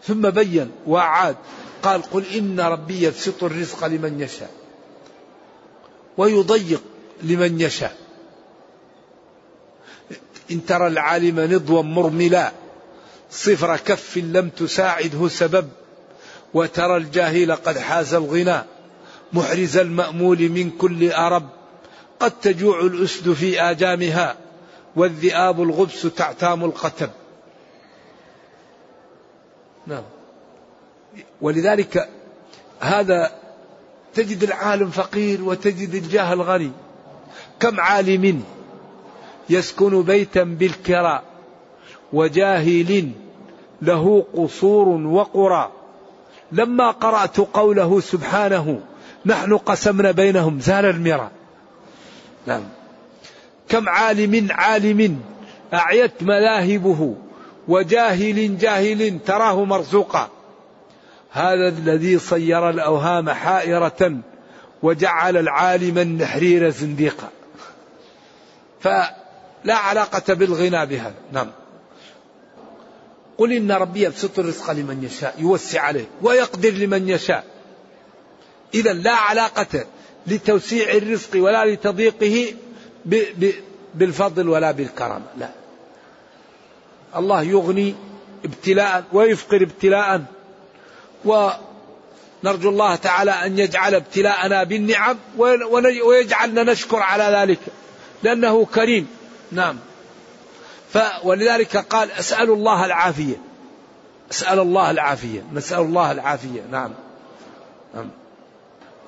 ثم 0.05 0.31
بين 0.31 0.71
وأعاد 0.87 1.37
قال 1.83 2.03
قل 2.03 2.25
إن 2.35 2.61
ربي 2.61 3.03
يبسط 3.03 3.45
الرزق 3.45 3.87
لمن 3.87 4.21
يشاء 4.21 4.51
ويضيق 6.17 6.83
لمن 7.23 7.61
يشاء. 7.61 7.97
إن 10.51 10.67
ترى 10.67 10.87
العالم 10.87 11.41
نضوا 11.41 11.83
مرملا 11.83 12.53
صفر 13.31 13.77
كف 13.77 14.17
لم 14.17 14.49
تساعده 14.49 15.29
سبب 15.29 15.69
وترى 16.55 16.97
الجاهل 16.97 17.53
قد 17.53 17.79
حاز 17.79 18.15
الغنى 18.15 18.63
محرز 19.33 19.77
المأمول 19.77 20.49
من 20.49 20.71
كل 20.71 21.13
أرب 21.13 21.49
قد 22.21 22.41
تجوع 22.41 22.81
الأسد 22.81 23.33
في 23.33 23.61
آجامها. 23.61 24.37
والذئاب 24.97 25.63
الغبس 25.63 26.03
تعتام 26.03 26.65
القتب 26.65 27.11
نعم. 29.87 30.03
ولذلك 31.41 32.09
هذا 32.81 33.33
تجد 34.15 34.43
العالم 34.43 34.91
فقير 34.91 35.45
وتجد 35.45 35.95
الجاهل 35.95 36.43
غني 36.43 36.71
كم 37.61 37.81
عالم 37.81 38.45
يسكن 39.51 40.03
بيتا 40.03 40.43
بالكراء 40.43 41.25
وجاهل 42.13 43.11
له 43.83 44.27
قصور 44.35 44.89
وقرى. 44.89 45.73
لما 46.53 46.91
قرأت 46.91 47.41
قوله 47.41 48.01
سبحانه 48.01 48.81
نحن 49.27 49.57
قسمنا 49.57 50.11
بينهم 50.11 50.61
زال 50.61 50.85
المرى. 50.85 51.31
نعم. 52.47 52.63
كم 53.69 53.89
عالم 53.89 54.49
عالم 54.51 55.21
أعيت 55.75 56.23
مذاهبه 56.23 57.17
وجاهل 57.69 58.59
جاهل 58.59 59.19
تراه 59.27 59.65
مرزوقا. 59.65 60.31
هذا 61.31 61.69
الذي 61.69 62.19
صير 62.19 62.71
الأوهام 62.71 63.31
حائرة 63.31 64.21
وجعل 64.83 65.37
العالم 65.37 65.99
النحرير 65.99 66.71
زنديقا. 66.71 67.29
فلا 68.81 69.75
علاقة 69.75 70.35
بالغنى 70.35 70.87
بهذا 70.87 71.15
نعم. 71.33 71.51
قل 73.39 73.53
إن 73.53 73.73
ربي 73.73 74.03
يبسط 74.03 74.39
الرزق 74.39 74.71
لمن 74.71 75.05
يشاء 75.05 75.35
يوسع 75.39 75.81
عليه 75.81 76.07
ويقدر 76.23 76.71
لمن 76.71 77.09
يشاء. 77.09 77.45
إذا 78.75 78.93
لا 78.93 79.15
علاقة 79.15 79.85
لتوسيع 80.27 80.93
الرزق 80.93 81.31
ولا 81.37 81.75
لتضييقه 81.75 82.55
بالفضل 83.95 84.49
ولا 84.49 84.71
بالكرم 84.71 85.23
لا. 85.39 85.51
الله 87.17 87.43
يغني 87.43 87.95
ابتلاء 88.45 89.05
ويفقر 89.13 89.63
ابتلاء. 89.63 90.25
ونرجو 91.25 92.71
الله 92.71 92.95
تعالى 92.95 93.31
أن 93.31 93.59
يجعل 93.59 93.95
ابتلاءنا 93.95 94.65
بالنعم 94.65 95.17
ويجعلنا 96.05 96.63
نشكر 96.63 96.97
على 96.97 97.25
ذلك. 97.25 97.61
لأنه 98.23 98.65
كريم. 98.65 99.09
نعم. 99.53 99.79
ولذلك 101.25 101.77
قال 101.77 102.13
أسأل 102.13 102.51
الله 102.51 102.85
العافية. 102.85 103.37
أسأل 104.31 104.59
الله 104.59 104.91
العافية. 104.91 105.45
نسأل 105.53 105.81
الله 105.81 106.13
العافية. 106.13 106.63
نعم. 106.71 106.91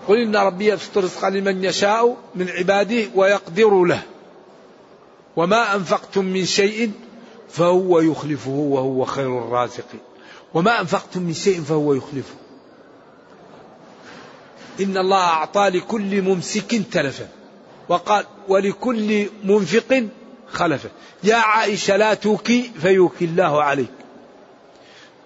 قل 0.08 0.18
إن 0.18 0.36
ربي 0.36 0.66
يبسط 0.66 0.98
الرزق 0.98 1.28
لمن 1.28 1.64
يشاء 1.64 2.16
من 2.34 2.48
عباده 2.48 3.04
ويقدر 3.14 3.84
له. 3.84 4.02
وما 5.36 5.74
أنفقتم 5.74 6.24
من 6.24 6.44
شيء 6.44 6.92
فهو 7.48 8.00
يخلفه 8.00 8.50
وهو 8.50 9.04
خير 9.04 9.38
الرازقين. 9.38 10.00
وما 10.54 10.80
أنفقتم 10.80 11.22
من 11.22 11.34
شيء 11.34 11.62
فهو 11.62 11.94
يخلفه. 11.94 12.34
إن 14.80 14.96
الله 14.96 15.24
أعطى 15.24 15.68
لكل 15.68 16.22
ممسك 16.22 16.82
تلفا. 16.92 17.28
وقال 17.88 18.24
ولكل 18.48 19.26
منفق 19.44 20.06
خلفا. 20.46 20.88
يا 21.24 21.36
عائشة 21.36 21.96
لا 21.96 22.14
توكي 22.14 22.70
فيوكي 22.82 23.24
الله 23.24 23.62
عليك. 23.62 23.90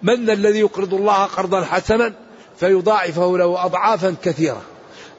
من 0.03 0.29
الذي 0.29 0.59
يقرض 0.59 0.93
الله 0.93 1.23
قرضا 1.23 1.63
حسنا؟ 1.63 2.13
فيضاعفه 2.57 3.37
له 3.37 3.65
أضعافا 3.65 4.15
كثيرة. 4.23 4.61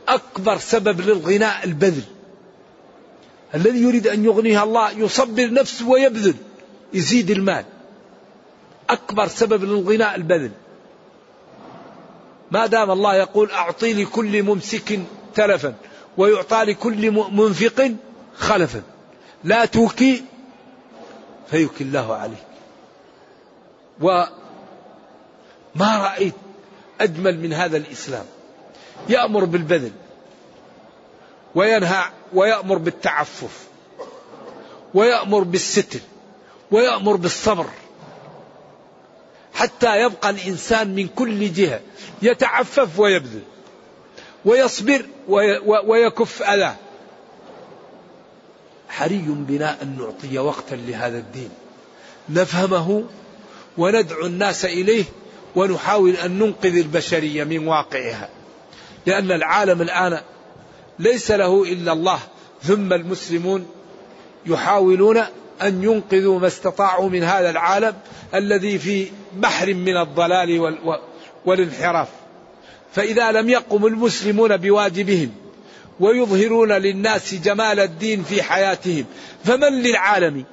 أكبر 0.09 0.59
سبب 0.59 1.01
للغنى 1.01 1.65
البذل. 1.65 2.03
الذي 3.55 3.83
يريد 3.83 4.07
أن 4.07 4.25
يغنيه 4.25 4.63
الله 4.65 4.91
يصبر 4.91 5.53
نفسه 5.53 5.89
ويبذل 5.89 6.35
يزيد 6.95 7.31
المال. 7.31 7.65
أكبر 8.91 9.29
سبب 9.29 9.65
للغنى 9.65 10.15
البذل. 10.15 10.51
ما 12.51 12.67
دام 12.67 12.91
الله 12.91 13.15
يقول 13.15 13.51
أعطي 13.51 14.05
لكل 14.05 14.43
ممسك 14.43 15.01
تلفا 15.35 15.75
ويعطى 16.17 16.65
لكل 16.65 17.11
منفق 17.11 17.93
خلفا. 18.37 18.83
لا 19.45 19.65
توكي 19.65 20.25
فيكي 21.51 21.85
الله 21.85 22.15
عليك. 22.15 22.47
وما 24.01 24.29
رأيت 25.79 26.35
أجمل 27.01 27.41
من 27.41 27.53
هذا 27.53 27.77
الإسلام. 27.77 28.25
يأمر 29.09 29.45
بالبذل. 29.45 29.93
وينهى 31.55 32.05
ويأمر 32.33 32.79
بالتعفف. 32.79 33.67
ويأمر 34.95 35.43
بالستر. 35.43 36.01
ويأمر 36.71 37.17
بالصبر. 37.17 37.67
حتى 39.55 40.03
يبقى 40.03 40.31
الإنسان 40.31 40.95
من 40.95 41.09
كل 41.09 41.53
جهة. 41.53 41.81
يتعفف 42.23 42.99
ويبذل. 42.99 43.43
ويصبر 44.45 45.07
ويكف 45.87 46.43
أذاه 46.43 46.77
حري 48.89 49.25
بنا 49.29 49.83
أن 49.83 49.97
نعطي 49.99 50.39
وقتا 50.39 50.75
لهذا 50.75 51.19
الدين. 51.19 51.51
نفهمه 52.29 53.05
وندعو 53.79 54.27
الناس 54.27 54.65
إليه 54.65 55.05
ونحاول 55.57 56.11
أن 56.11 56.39
ننقذ 56.39 56.77
البشرية 56.77 57.45
من 57.45 57.69
واقعها. 57.69 58.29
لأن 59.07 59.33
العالم 59.33 59.83
الآن 59.83 60.21
ليس 60.99 61.31
له 61.31 61.63
إلا 61.63 61.93
الله 61.93 62.19
ثم 62.63 62.93
المسلمون 62.93 63.67
يحاولون 64.47 65.17
أن 65.63 65.83
ينقذوا 65.85 66.41
ما 66.41 66.47
استطاعوا 66.47 67.09
من 67.09 67.23
هذا 67.23 67.51
العالم 67.51 67.95
الذي 68.35 68.79
في 68.79 69.07
بحر 69.37 69.75
من 69.75 69.97
الضلال 69.97 70.79
والانحراف. 71.45 72.09
فإذا 72.93 73.33
لم 73.33 73.51
يقم 73.51 73.87
المسلمون 73.87 74.57
بواجبهم 74.57 75.33
ويظهرون 76.01 76.73
للناس 76.73 77.35
جمال 77.35 77.81
الدين 77.81 78.23
في 78.23 78.43
حياتهم 78.43 79.05
فمن 79.45 79.83
للعالم؟ 79.83 80.45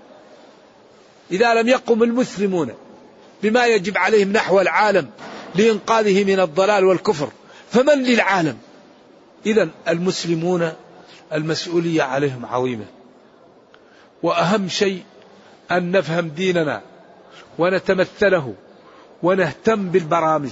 إذا 1.31 1.53
لم 1.53 1.67
يقم 1.67 2.03
المسلمون 2.03 2.73
بما 3.43 3.65
يجب 3.65 3.97
عليهم 3.97 4.31
نحو 4.31 4.61
العالم 4.61 5.09
لإنقاذه 5.55 6.23
من 6.23 6.39
الضلال 6.39 6.85
والكفر. 6.85 7.29
فمن 7.71 8.03
للعالم؟ 8.03 8.57
إذا 9.45 9.69
المسلمون 9.87 10.71
المسؤولية 11.33 12.03
عليهم 12.03 12.45
عظيمة. 12.45 12.85
وأهم 14.23 14.69
شيء 14.69 15.03
أن 15.71 15.91
نفهم 15.91 16.27
ديننا 16.27 16.81
ونتمثله 17.57 18.53
ونهتم 19.23 19.89
بالبرامج. 19.89 20.51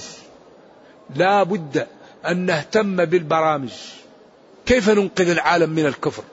لا 1.16 1.44
بد 1.44 1.88
أن 2.28 2.38
نهتم 2.46 3.06
بالبرامج. 3.06 3.72
كيف 4.66 4.90
ننقذ 4.90 5.30
العالم 5.30 5.70
من 5.70 5.86
الكفر؟ 5.86 6.24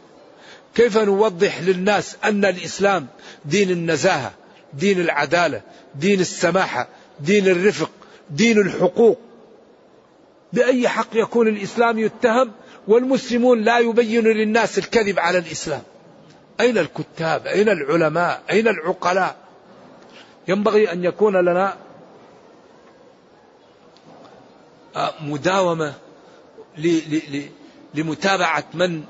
كيف 0.74 0.98
نوضح 0.98 1.60
للناس 1.60 2.16
أن 2.24 2.44
الإسلام 2.44 3.06
دين 3.44 3.70
النزاهة؟ 3.70 4.32
دين 4.72 5.00
العدالة 5.00 5.62
دين 5.94 6.20
السماحة 6.20 6.88
دين 7.20 7.48
الرفق 7.48 7.90
دين 8.30 8.58
الحقوق. 8.58 9.18
بأي 10.52 10.88
حق 10.88 11.08
يكون 11.14 11.48
الإسلام 11.48 11.98
يتهم 11.98 12.52
والمسلمون 12.88 13.62
لا 13.62 13.78
يبين 13.78 14.24
للناس 14.24 14.78
الكذب 14.78 15.18
على 15.18 15.38
الإسلام؟ 15.38 15.82
أين 16.60 16.78
الكتاب؟ 16.78 17.46
أين 17.46 17.68
العلماء؟ 17.68 18.42
أين 18.50 18.68
العقلاء؟ 18.68 19.36
ينبغي 20.48 20.92
أن 20.92 21.04
يكون 21.04 21.36
لنا 21.36 21.76
مداومة 25.20 25.94
لمتابعة 27.94 28.64
من 28.74 29.02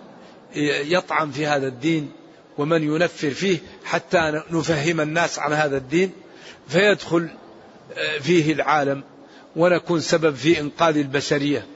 يطعن 0.85 1.31
في 1.31 1.47
هذا 1.47 1.67
الدين. 1.67 2.13
ومن 2.59 2.83
ينفر 2.83 3.31
فيه 3.31 3.59
حتى 3.85 4.43
نفهم 4.51 5.01
الناس 5.01 5.39
عن 5.39 5.53
هذا 5.53 5.77
الدين 5.77 6.13
فيدخل 6.69 7.29
آه، 7.97 8.19
فيه 8.19 8.53
العالم 8.53 9.03
ونكون 9.57 10.01
سبب 10.01 10.35
في 10.35 10.61
إنقاذ 10.61 10.97
البشرية. 10.97 11.67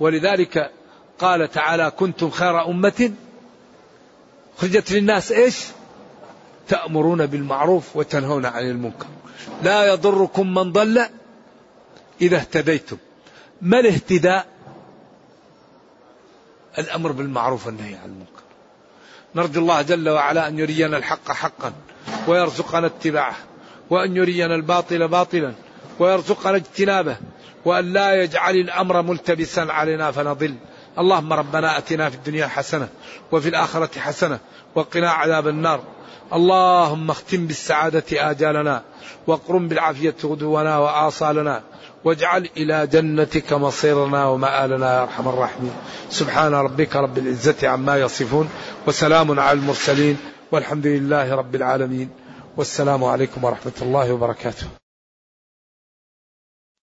ولذلك 0.00 0.70
قال 1.18 1.50
تعالى 1.50 1.90
كنتم 1.90 2.30
خير 2.30 2.66
أمة 2.66 3.12
خرجت 4.56 4.92
للناس 4.92 5.32
إيش؟ 5.32 5.64
تأمرون 6.68 7.26
بالمعروف 7.26 7.96
وتنهون 7.96 8.46
عن 8.46 8.70
المنكر. 8.70 9.06
لا 9.62 9.92
يضركم 9.92 10.54
من 10.54 10.72
ضل 10.72 11.06
إذا 12.20 12.36
اهتديتم. 12.36 12.96
ما 13.62 13.80
الاهتداء؟ 13.80 14.46
الأمر 16.78 17.12
بالمعروف 17.12 17.66
والنهي 17.66 17.94
عن 17.94 18.08
المنكر. 18.10 18.45
نرجو 19.36 19.60
الله 19.60 19.82
جل 19.82 20.08
وعلا 20.08 20.48
أن 20.48 20.58
يرينا 20.58 20.96
الحق 20.96 21.32
حقا 21.32 21.72
ويرزقنا 22.28 22.86
اتباعه 22.86 23.36
وأن 23.90 24.16
يرينا 24.16 24.54
الباطل 24.54 25.08
باطلا 25.08 25.52
ويرزقنا 25.98 26.56
اجتنابه 26.56 27.16
وأن 27.64 27.92
لا 27.92 28.22
يجعل 28.22 28.54
الأمر 28.54 29.02
ملتبسا 29.02 29.60
علينا 29.60 30.10
فنضل. 30.10 30.54
اللهم 30.98 31.32
ربنا 31.32 31.78
أتنا 31.78 32.10
في 32.10 32.16
الدنيا 32.16 32.46
حسنة 32.46 32.88
وفي 33.32 33.48
الآخرة 33.48 33.98
حسنة 33.98 34.38
وقنا 34.74 35.10
عذاب 35.10 35.48
النار. 35.48 35.80
اللهم 36.32 37.10
اختم 37.10 37.46
بالسعادة 37.46 38.30
آجالنا 38.30 38.82
واقرم 39.26 39.68
بالعافية 39.68 40.14
غدونا 40.24 40.78
وآصالنا 40.78 41.62
واجعل 42.04 42.48
إلى 42.56 42.86
جنتك 42.86 43.52
مصيرنا 43.52 44.26
ومآلنا 44.26 44.94
يا 44.94 45.02
أرحم 45.02 45.28
الراحمين. 45.28 45.72
سبحان 46.10 46.54
ربك 46.54 46.96
رب 46.96 47.18
العزة 47.18 47.68
عما 47.68 47.96
يصفون 47.96 48.48
وسلام 48.86 49.40
على 49.40 49.58
المرسلين 49.58 50.16
والحمد 50.52 50.86
لله 50.86 51.34
رب 51.34 51.54
العالمين. 51.54 52.08
والسلام 52.56 53.04
عليكم 53.04 53.44
ورحمة 53.44 53.72
الله 53.82 54.12
وبركاته. 54.12 54.85